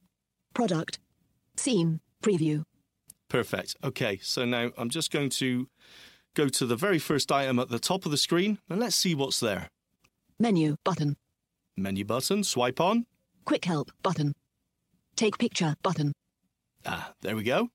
Product. 0.54 1.00
Scene. 1.58 2.00
Preview. 2.24 2.64
Perfect. 3.28 3.76
Okay, 3.84 4.20
so 4.22 4.46
now 4.46 4.72
I'm 4.78 4.90
just 4.90 5.12
going 5.12 5.30
to 5.30 5.68
go 6.36 6.48
to 6.50 6.66
the 6.66 6.76
very 6.76 7.00
first 7.00 7.32
item 7.32 7.60
at 7.60 7.70
the 7.70 7.80
top 7.80 8.06
of 8.06 8.12
the 8.12 8.18
screen 8.18 8.60
and 8.70 8.80
let's 8.80 8.96
see 8.96 9.16
what's 9.16 9.40
there. 9.40 9.70
Menu 10.40 10.78
button. 10.84 11.18
Menu 11.76 12.06
button, 12.06 12.44
swipe 12.44 12.80
on. 12.80 13.06
Quick 13.46 13.66
help 13.66 13.92
button. 14.04 14.34
Take 15.16 15.38
picture 15.38 15.76
button. 15.84 16.14
Ah, 16.86 17.14
there 17.22 17.36
we 17.36 17.44
go. 17.44 17.70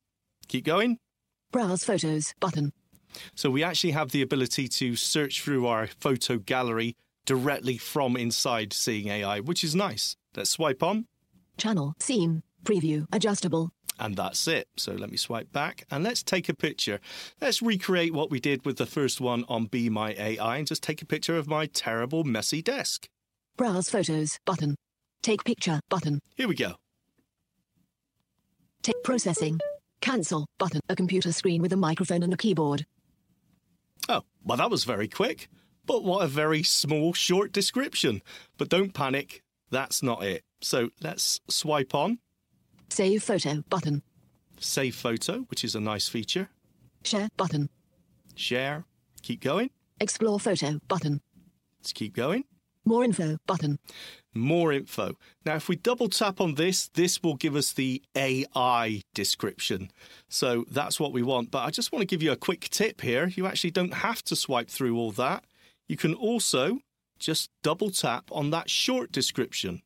Keep 0.48 0.64
going. 0.64 0.98
Browse 1.52 1.84
photos 1.84 2.34
button. 2.40 2.72
So 3.34 3.50
we 3.50 3.62
actually 3.62 3.92
have 3.92 4.10
the 4.10 4.22
ability 4.22 4.68
to 4.68 4.96
search 4.96 5.42
through 5.42 5.66
our 5.66 5.86
photo 5.86 6.38
gallery 6.38 6.96
directly 7.26 7.78
from 7.78 8.16
inside 8.16 8.72
Seeing 8.72 9.08
AI, 9.08 9.40
which 9.40 9.64
is 9.64 9.74
nice. 9.74 10.16
Let's 10.36 10.50
swipe 10.50 10.82
on. 10.82 11.06
Channel, 11.56 11.94
scene, 12.00 12.42
preview, 12.64 13.06
adjustable. 13.12 13.70
And 13.98 14.16
that's 14.16 14.48
it. 14.48 14.68
So 14.76 14.92
let 14.92 15.10
me 15.10 15.16
swipe 15.16 15.52
back 15.52 15.86
and 15.90 16.02
let's 16.02 16.22
take 16.22 16.48
a 16.48 16.54
picture. 16.54 17.00
Let's 17.40 17.62
recreate 17.62 18.12
what 18.12 18.30
we 18.30 18.40
did 18.40 18.64
with 18.64 18.76
the 18.76 18.86
first 18.86 19.20
one 19.20 19.44
on 19.48 19.66
Be 19.66 19.88
My 19.88 20.14
AI 20.18 20.56
and 20.56 20.66
just 20.66 20.82
take 20.82 21.00
a 21.00 21.06
picture 21.06 21.36
of 21.36 21.46
my 21.46 21.66
terrible, 21.66 22.24
messy 22.24 22.60
desk. 22.60 23.08
Browse 23.56 23.88
photos 23.88 24.38
button. 24.44 24.74
Take 25.22 25.44
picture 25.44 25.80
button. 25.88 26.20
Here 26.34 26.48
we 26.48 26.56
go. 26.56 26.74
Take 28.82 29.02
processing. 29.04 29.60
Cancel 30.00 30.46
button. 30.58 30.80
A 30.88 30.96
computer 30.96 31.32
screen 31.32 31.62
with 31.62 31.72
a 31.72 31.76
microphone 31.76 32.22
and 32.22 32.34
a 32.34 32.36
keyboard. 32.36 32.84
Oh, 34.08 34.22
well, 34.44 34.58
that 34.58 34.70
was 34.70 34.84
very 34.84 35.08
quick. 35.08 35.48
But 35.86 36.02
what 36.02 36.22
a 36.22 36.28
very 36.28 36.62
small, 36.62 37.12
short 37.12 37.52
description. 37.52 38.22
But 38.58 38.68
don't 38.68 38.92
panic, 38.92 39.42
that's 39.70 40.02
not 40.02 40.24
it. 40.24 40.42
So 40.60 40.90
let's 41.00 41.40
swipe 41.48 41.94
on. 41.94 42.18
Save 42.90 43.22
photo 43.22 43.62
button. 43.68 44.02
Save 44.58 44.94
photo, 44.94 45.40
which 45.50 45.64
is 45.64 45.74
a 45.74 45.80
nice 45.80 46.08
feature. 46.08 46.48
Share 47.02 47.28
button. 47.36 47.68
Share. 48.34 48.84
Keep 49.22 49.42
going. 49.42 49.70
Explore 50.00 50.40
photo 50.40 50.80
button. 50.88 51.20
Let's 51.80 51.92
keep 51.92 52.14
going. 52.14 52.44
More 52.84 53.04
info 53.04 53.38
button. 53.46 53.78
More 54.34 54.72
info. 54.72 55.16
Now, 55.46 55.54
if 55.54 55.68
we 55.68 55.76
double 55.76 56.08
tap 56.08 56.40
on 56.40 56.54
this, 56.54 56.88
this 56.88 57.22
will 57.22 57.36
give 57.36 57.56
us 57.56 57.72
the 57.72 58.02
AI 58.14 59.02
description. 59.14 59.90
So 60.28 60.64
that's 60.70 61.00
what 61.00 61.12
we 61.12 61.22
want. 61.22 61.50
But 61.50 61.64
I 61.64 61.70
just 61.70 61.92
want 61.92 62.02
to 62.02 62.06
give 62.06 62.22
you 62.22 62.32
a 62.32 62.36
quick 62.36 62.68
tip 62.68 63.00
here. 63.00 63.28
You 63.28 63.46
actually 63.46 63.70
don't 63.70 63.94
have 63.94 64.22
to 64.24 64.36
swipe 64.36 64.68
through 64.68 64.98
all 64.98 65.12
that. 65.12 65.44
You 65.88 65.96
can 65.96 66.14
also 66.14 66.80
just 67.18 67.48
double 67.62 67.90
tap 67.90 68.30
on 68.30 68.50
that 68.50 68.68
short 68.68 69.12
description. 69.12 69.80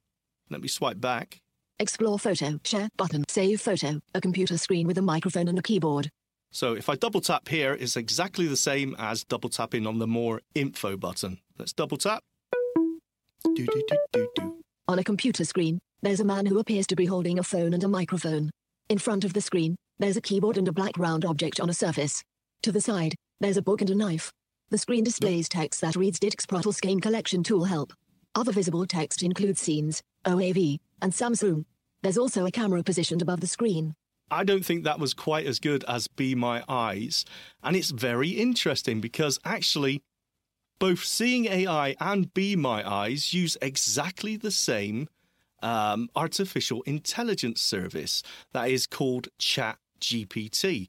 Let 0.50 0.60
me 0.60 0.68
swipe 0.68 1.00
back. 1.00 1.40
Explore 1.80 2.18
photo. 2.18 2.58
Share 2.64 2.88
button. 2.96 3.24
Save 3.28 3.60
photo. 3.60 4.00
A 4.14 4.20
computer 4.20 4.58
screen 4.58 4.86
with 4.86 4.98
a 4.98 5.02
microphone 5.02 5.46
and 5.46 5.58
a 5.58 5.62
keyboard. 5.62 6.10
So 6.50 6.72
if 6.72 6.88
I 6.88 6.96
double 6.96 7.20
tap 7.20 7.46
here, 7.48 7.74
it's 7.74 7.96
exactly 7.96 8.46
the 8.46 8.56
same 8.56 8.96
as 8.98 9.22
double 9.22 9.48
tapping 9.48 9.86
on 9.86 9.98
the 9.98 10.06
more 10.06 10.40
info 10.54 10.96
button. 10.96 11.38
Let's 11.58 11.72
double 11.72 11.96
tap. 11.96 12.22
Do, 13.54 13.66
do, 13.66 13.82
do. 14.12 14.62
On 14.88 14.98
a 14.98 15.04
computer 15.04 15.44
screen, 15.44 15.78
there's 16.02 16.20
a 16.20 16.24
man 16.24 16.46
who 16.46 16.58
appears 16.58 16.86
to 16.88 16.96
be 16.96 17.06
holding 17.06 17.38
a 17.38 17.42
phone 17.42 17.74
and 17.74 17.84
a 17.84 17.88
microphone. 17.88 18.50
In 18.88 18.98
front 18.98 19.24
of 19.24 19.34
the 19.34 19.40
screen, 19.40 19.76
there's 19.98 20.16
a 20.16 20.22
keyboard 20.22 20.56
and 20.56 20.66
a 20.66 20.72
black 20.72 20.98
round 20.98 21.24
object 21.24 21.60
on 21.60 21.70
a 21.70 21.74
surface. 21.74 22.22
To 22.62 22.72
the 22.72 22.80
side, 22.80 23.14
there's 23.40 23.56
a 23.56 23.62
book 23.62 23.82
and 23.82 23.90
a 23.90 23.94
knife. 23.94 24.32
The 24.70 24.78
screen 24.78 25.04
displays 25.04 25.48
text 25.48 25.80
that 25.82 25.96
reads 25.96 26.18
Dick's 26.18 26.46
Protelscane 26.46 27.00
Collection 27.00 27.42
Tool 27.42 27.64
Help. 27.64 27.92
Other 28.34 28.52
visible 28.52 28.86
text 28.86 29.22
includes 29.22 29.60
scenes, 29.60 30.02
OAV, 30.24 30.78
and 31.02 31.12
Samsung. 31.12 31.64
There's 32.02 32.18
also 32.18 32.46
a 32.46 32.50
camera 32.50 32.82
positioned 32.82 33.22
above 33.22 33.40
the 33.40 33.46
screen. 33.46 33.94
I 34.30 34.44
don't 34.44 34.64
think 34.64 34.84
that 34.84 35.00
was 35.00 35.14
quite 35.14 35.46
as 35.46 35.58
good 35.58 35.84
as 35.88 36.06
Be 36.06 36.34
My 36.34 36.62
Eyes. 36.68 37.24
And 37.62 37.74
it's 37.74 37.90
very 37.90 38.30
interesting 38.30 39.00
because 39.00 39.40
actually, 39.44 40.02
both 40.78 41.02
Seeing 41.02 41.46
AI 41.46 41.96
and 41.98 42.32
Be 42.34 42.54
My 42.54 42.88
Eyes 42.88 43.32
use 43.32 43.56
exactly 43.60 44.36
the 44.36 44.50
same 44.50 45.08
um, 45.62 46.08
artificial 46.14 46.82
intelligence 46.82 47.60
service 47.60 48.22
that 48.52 48.70
is 48.70 48.86
called 48.86 49.28
Chat 49.38 49.78
GPT. 50.00 50.88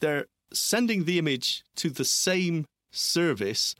They're 0.00 0.26
sending 0.52 1.04
the 1.04 1.18
image 1.18 1.64
to 1.76 1.90
the 1.90 2.04
same 2.04 2.66
service, 2.90 3.74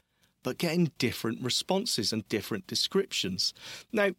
but 0.44 0.58
getting 0.58 0.92
different 0.98 1.42
responses 1.42 2.12
and 2.12 2.28
different 2.28 2.68
descriptions. 2.68 3.52
Now, 3.92 4.10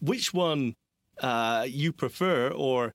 which 0.00 0.34
one 0.34 0.74
uh, 1.20 1.66
you 1.68 1.92
prefer 1.92 2.48
or 2.48 2.92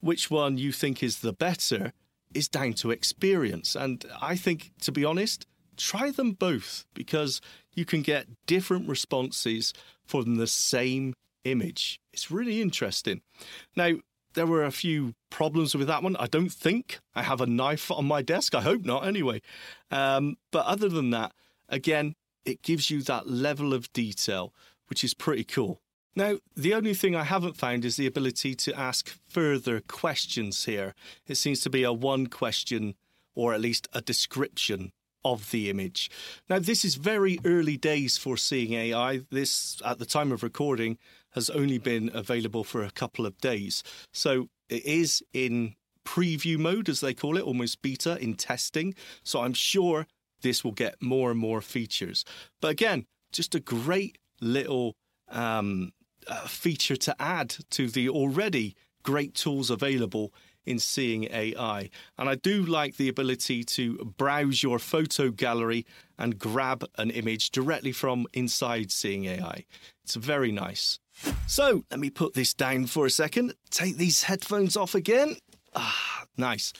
which 0.00 0.30
one 0.30 0.58
you 0.58 0.72
think 0.72 1.02
is 1.04 1.20
the 1.20 1.32
better 1.32 1.92
is 2.34 2.48
down 2.48 2.72
to 2.72 2.90
experience. 2.90 3.76
And 3.76 4.04
I 4.20 4.34
think, 4.34 4.72
to 4.80 4.90
be 4.90 5.04
honest, 5.04 5.46
try 5.76 6.10
them 6.10 6.32
both 6.32 6.84
because 6.94 7.40
you 7.74 7.84
can 7.84 8.02
get 8.02 8.26
different 8.46 8.88
responses 8.88 9.72
from 10.04 10.36
the 10.36 10.46
same 10.46 11.14
image. 11.44 12.00
It's 12.12 12.30
really 12.30 12.60
interesting. 12.60 13.20
Now, 13.76 13.92
there 14.34 14.46
were 14.46 14.64
a 14.64 14.70
few 14.70 15.14
problems 15.28 15.74
with 15.74 15.88
that 15.88 16.02
one. 16.02 16.16
I 16.16 16.26
don't 16.26 16.52
think 16.52 17.00
I 17.14 17.22
have 17.22 17.40
a 17.40 17.46
knife 17.46 17.90
on 17.90 18.06
my 18.06 18.22
desk. 18.22 18.54
I 18.54 18.60
hope 18.60 18.84
not, 18.84 19.06
anyway. 19.06 19.40
Um, 19.90 20.36
but 20.52 20.66
other 20.66 20.88
than 20.88 21.10
that, 21.10 21.32
again, 21.68 22.14
it 22.44 22.62
gives 22.62 22.90
you 22.90 23.02
that 23.02 23.28
level 23.28 23.72
of 23.74 23.92
detail, 23.92 24.52
which 24.88 25.04
is 25.04 25.14
pretty 25.14 25.44
cool. 25.44 25.80
Now, 26.16 26.38
the 26.56 26.74
only 26.74 26.94
thing 26.94 27.14
I 27.14 27.24
haven't 27.24 27.56
found 27.56 27.84
is 27.84 27.96
the 27.96 28.06
ability 28.06 28.54
to 28.56 28.78
ask 28.78 29.14
further 29.28 29.80
questions 29.80 30.64
here. 30.64 30.94
It 31.26 31.36
seems 31.36 31.60
to 31.60 31.70
be 31.70 31.84
a 31.84 31.92
one 31.92 32.26
question 32.26 32.94
or 33.34 33.54
at 33.54 33.60
least 33.60 33.88
a 33.92 34.00
description 34.00 34.92
of 35.24 35.50
the 35.50 35.70
image. 35.70 36.10
Now, 36.48 36.58
this 36.58 36.84
is 36.84 36.96
very 36.96 37.38
early 37.44 37.76
days 37.76 38.18
for 38.18 38.36
Seeing 38.36 38.72
AI. 38.72 39.20
This, 39.30 39.80
at 39.84 39.98
the 39.98 40.06
time 40.06 40.32
of 40.32 40.42
recording, 40.42 40.98
has 41.34 41.48
only 41.50 41.78
been 41.78 42.10
available 42.12 42.64
for 42.64 42.82
a 42.82 42.90
couple 42.90 43.24
of 43.24 43.38
days. 43.38 43.82
So 44.12 44.48
it 44.68 44.84
is 44.84 45.22
in 45.32 45.76
preview 46.04 46.58
mode, 46.58 46.88
as 46.88 47.00
they 47.00 47.14
call 47.14 47.36
it, 47.36 47.44
almost 47.44 47.82
beta 47.82 48.18
in 48.20 48.34
testing. 48.34 48.94
So 49.22 49.42
I'm 49.42 49.54
sure 49.54 50.06
this 50.42 50.64
will 50.64 50.72
get 50.72 51.00
more 51.00 51.30
and 51.30 51.40
more 51.40 51.60
features. 51.60 52.24
But 52.60 52.68
again, 52.68 53.06
just 53.32 53.54
a 53.54 53.60
great 53.60 54.18
little 54.40 54.96
um, 55.28 55.92
uh, 56.26 56.46
feature 56.46 56.96
to 56.96 57.14
add 57.20 57.54
to 57.70 57.88
the 57.88 58.08
already 58.08 58.76
great 59.02 59.34
tools 59.34 59.70
available 59.70 60.32
in 60.66 60.78
Seeing 60.78 61.24
AI. 61.32 61.90
And 62.18 62.28
I 62.28 62.34
do 62.34 62.62
like 62.62 62.96
the 62.96 63.08
ability 63.08 63.64
to 63.64 63.96
browse 64.16 64.62
your 64.62 64.78
photo 64.78 65.30
gallery 65.30 65.86
and 66.18 66.38
grab 66.38 66.84
an 66.98 67.10
image 67.10 67.50
directly 67.50 67.92
from 67.92 68.26
inside 68.34 68.90
Seeing 68.90 69.24
AI. 69.24 69.64
It's 70.04 70.16
very 70.16 70.52
nice. 70.52 70.98
So 71.46 71.84
let 71.90 72.00
me 72.00 72.10
put 72.10 72.34
this 72.34 72.54
down 72.54 72.86
for 72.86 73.06
a 73.06 73.10
second, 73.10 73.54
take 73.70 73.96
these 73.96 74.24
headphones 74.24 74.76
off 74.76 74.94
again. 74.94 75.36
Ah, 75.74 76.24
nice. 76.36 76.72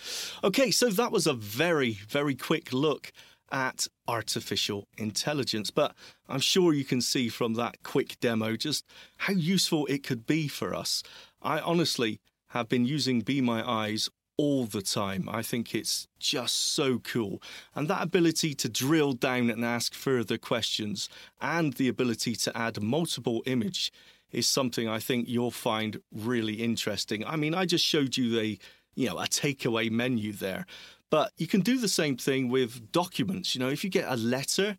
Okay, 0.43 0.71
so 0.71 0.89
that 0.91 1.13
was 1.13 1.27
a 1.27 1.35
very, 1.35 1.99
very 2.09 2.35
quick 2.35 2.73
look 2.73 3.13
at 3.51 3.87
artificial 4.07 4.89
intelligence. 4.99 5.71
But 5.71 5.95
I'm 6.29 6.41
sure 6.41 6.73
you 6.73 6.85
can 6.85 7.01
see 7.01 7.29
from 7.29 7.55
that 7.55 7.83
quick 7.83 8.19
demo 8.21 8.57
just 8.57 8.85
how 9.19 9.33
useful 9.33 9.87
it 9.87 10.03
could 10.03 10.27
be 10.27 10.49
for 10.49 10.75
us. 10.75 11.03
I 11.43 11.61
honestly 11.61 12.21
have 12.49 12.69
been 12.69 12.85
using 12.85 13.21
Be 13.21 13.41
My 13.41 13.69
Eyes 13.69 14.09
all 14.37 14.65
the 14.65 14.83
time. 14.83 15.29
I 15.29 15.43
think 15.43 15.75
it's 15.75 16.09
just 16.19 16.57
so 16.57 16.99
cool. 16.99 17.43
And 17.75 17.89
that 17.89 18.03
ability 18.03 18.55
to 18.55 18.69
drill 18.71 19.13
down 19.13 19.51
and 19.51 19.65
ask 19.65 19.93
further 19.93 20.39
questions 20.39 21.09
and 21.41 21.75
the 21.75 21.89
ability 21.89 22.37
to 22.37 22.57
add 22.57 22.83
multiple 22.83 23.43
image 23.45 23.93
is 24.33 24.47
something 24.47 24.89
I 24.89 24.99
think 24.99 25.29
you'll 25.29 25.51
find 25.51 26.01
really 26.11 26.55
interesting. 26.55 27.25
I 27.27 27.37
mean, 27.37 27.55
I 27.55 27.67
just 27.67 27.85
showed 27.85 28.17
you 28.17 28.41
a 28.41 28.59
you 28.95 29.09
know 29.09 29.19
a 29.19 29.27
takeaway 29.27 29.91
menu 29.91 30.33
there, 30.33 30.67
but 31.11 31.33
you 31.37 31.47
can 31.47 31.61
do 31.61 31.79
the 31.79 31.89
same 31.89 32.17
thing 32.17 32.49
with 32.49 32.93
documents. 32.93 33.55
You 33.55 33.61
know, 33.61 33.69
if 33.69 33.85
you 33.85 33.91
get 33.91 34.11
a 34.11 34.17
letter 34.17 34.77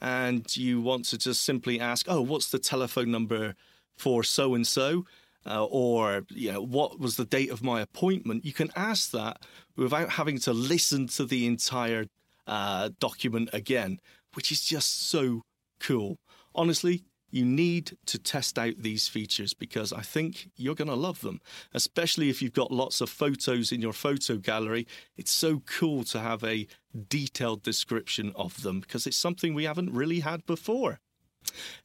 and 0.00 0.44
you 0.56 0.80
want 0.80 1.04
to 1.06 1.18
just 1.18 1.42
simply 1.42 1.80
ask, 1.80 2.06
"Oh, 2.08 2.22
what's 2.22 2.50
the 2.50 2.58
telephone 2.58 3.10
number 3.10 3.54
for 3.96 4.22
so 4.24 4.54
and 4.54 4.66
so?" 4.66 5.04
or 5.46 6.24
you 6.30 6.50
know 6.50 6.62
what 6.62 6.98
was 6.98 7.16
the 7.16 7.24
date 7.24 7.50
of 7.50 7.62
my 7.62 7.80
appointment 7.80 8.44
you 8.44 8.52
can 8.52 8.70
ask 8.76 9.10
that 9.10 9.42
without 9.76 10.10
having 10.10 10.38
to 10.38 10.52
listen 10.52 11.06
to 11.06 11.24
the 11.24 11.46
entire 11.46 12.06
uh, 12.46 12.88
document 12.98 13.50
again 13.52 13.98
which 14.34 14.50
is 14.50 14.64
just 14.64 15.08
so 15.08 15.42
cool 15.80 16.16
honestly 16.54 17.04
you 17.34 17.44
need 17.44 17.96
to 18.06 18.16
test 18.16 18.60
out 18.60 18.74
these 18.78 19.08
features 19.08 19.54
because 19.54 19.92
I 19.92 20.02
think 20.02 20.50
you're 20.54 20.76
going 20.76 20.86
to 20.86 20.94
love 20.94 21.20
them, 21.20 21.40
especially 21.72 22.30
if 22.30 22.40
you've 22.40 22.52
got 22.52 22.70
lots 22.70 23.00
of 23.00 23.10
photos 23.10 23.72
in 23.72 23.82
your 23.82 23.92
photo 23.92 24.36
gallery. 24.36 24.86
It's 25.16 25.32
so 25.32 25.60
cool 25.66 26.04
to 26.04 26.20
have 26.20 26.44
a 26.44 26.68
detailed 27.08 27.64
description 27.64 28.32
of 28.36 28.62
them 28.62 28.78
because 28.78 29.04
it's 29.04 29.16
something 29.16 29.52
we 29.52 29.64
haven't 29.64 29.92
really 29.92 30.20
had 30.20 30.46
before. 30.46 31.00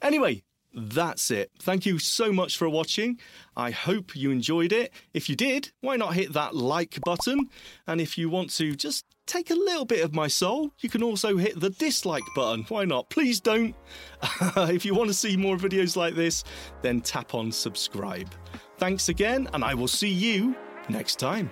Anyway, 0.04 0.44
that's 0.74 1.32
it. 1.32 1.52
Thank 1.60 1.86
you 1.86 2.00
so 2.00 2.32
much 2.32 2.58
for 2.58 2.70
watching. 2.70 3.20
I 3.56 3.72
hope 3.72 4.16
you 4.16 4.32
enjoyed 4.32 4.72
it. 4.72 4.92
If 5.14 5.30
you 5.30 5.36
did, 5.36 5.72
why 5.82 5.96
not 5.96 6.14
hit 6.14 6.34
that 6.34 6.56
like 6.56 7.00
button? 7.04 7.50
And 7.88 8.00
if 8.00 8.18
you 8.18 8.30
want 8.30 8.52
to 8.52 8.76
just 8.76 9.06
take 9.26 9.52
a 9.52 9.56
little 9.56 9.86
bit 9.86 10.04
of 10.04 10.14
my 10.14 10.28
soul, 10.28 10.72
you 10.80 10.90
can 10.90 11.04
also 11.04 11.38
hit 11.38 11.60
the 11.60 11.70
dislike 11.70 12.24
button. 12.36 12.66
Why 12.68 12.86
not? 12.86 13.10
Please 13.10 13.40
don't. 13.40 13.76
if 14.58 14.86
you 14.86 14.96
want 14.96 15.10
to 15.10 15.14
see 15.14 15.38
more 15.38 15.58
videos 15.58 15.96
like 15.96 16.16
this, 16.16 16.44
then 16.82 17.02
tap 17.02 17.34
on 17.34 17.52
subscribe. 17.52 18.34
Thanks 18.78 19.10
again, 19.10 19.48
and 19.54 19.64
I 19.64 19.74
will 19.74 19.88
see 19.88 20.10
you 20.10 20.56
next 20.90 21.20
time. 21.20 21.52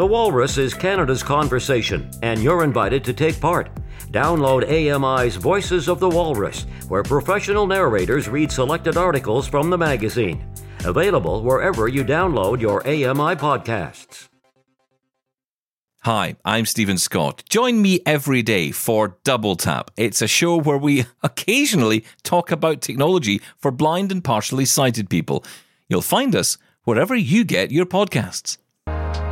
The 0.00 0.06
Walrus 0.06 0.56
is 0.56 0.72
Canada's 0.72 1.22
conversation, 1.22 2.10
and 2.22 2.42
you're 2.42 2.64
invited 2.64 3.04
to 3.04 3.12
take 3.12 3.38
part. 3.38 3.68
Download 4.10 4.64
AMI's 4.66 5.36
Voices 5.36 5.88
of 5.90 6.00
the 6.00 6.08
Walrus, 6.08 6.64
where 6.88 7.02
professional 7.02 7.66
narrators 7.66 8.26
read 8.26 8.50
selected 8.50 8.96
articles 8.96 9.46
from 9.46 9.68
the 9.68 9.76
magazine. 9.76 10.42
Available 10.86 11.42
wherever 11.42 11.86
you 11.86 12.02
download 12.02 12.62
your 12.62 12.80
AMI 12.86 13.36
podcasts. 13.36 14.30
Hi, 16.04 16.34
I'm 16.46 16.64
Steven 16.64 16.96
Scott. 16.96 17.42
Join 17.50 17.82
me 17.82 18.00
every 18.06 18.40
day 18.40 18.70
for 18.70 19.18
Double 19.22 19.54
Tap. 19.54 19.90
It's 19.98 20.22
a 20.22 20.26
show 20.26 20.58
where 20.58 20.78
we 20.78 21.04
occasionally 21.22 22.06
talk 22.22 22.50
about 22.50 22.80
technology 22.80 23.42
for 23.58 23.70
blind 23.70 24.12
and 24.12 24.24
partially 24.24 24.64
sighted 24.64 25.10
people. 25.10 25.44
You'll 25.90 26.00
find 26.00 26.34
us 26.34 26.56
wherever 26.84 27.14
you 27.14 27.44
get 27.44 27.70
your 27.70 27.84
podcasts. 27.84 28.56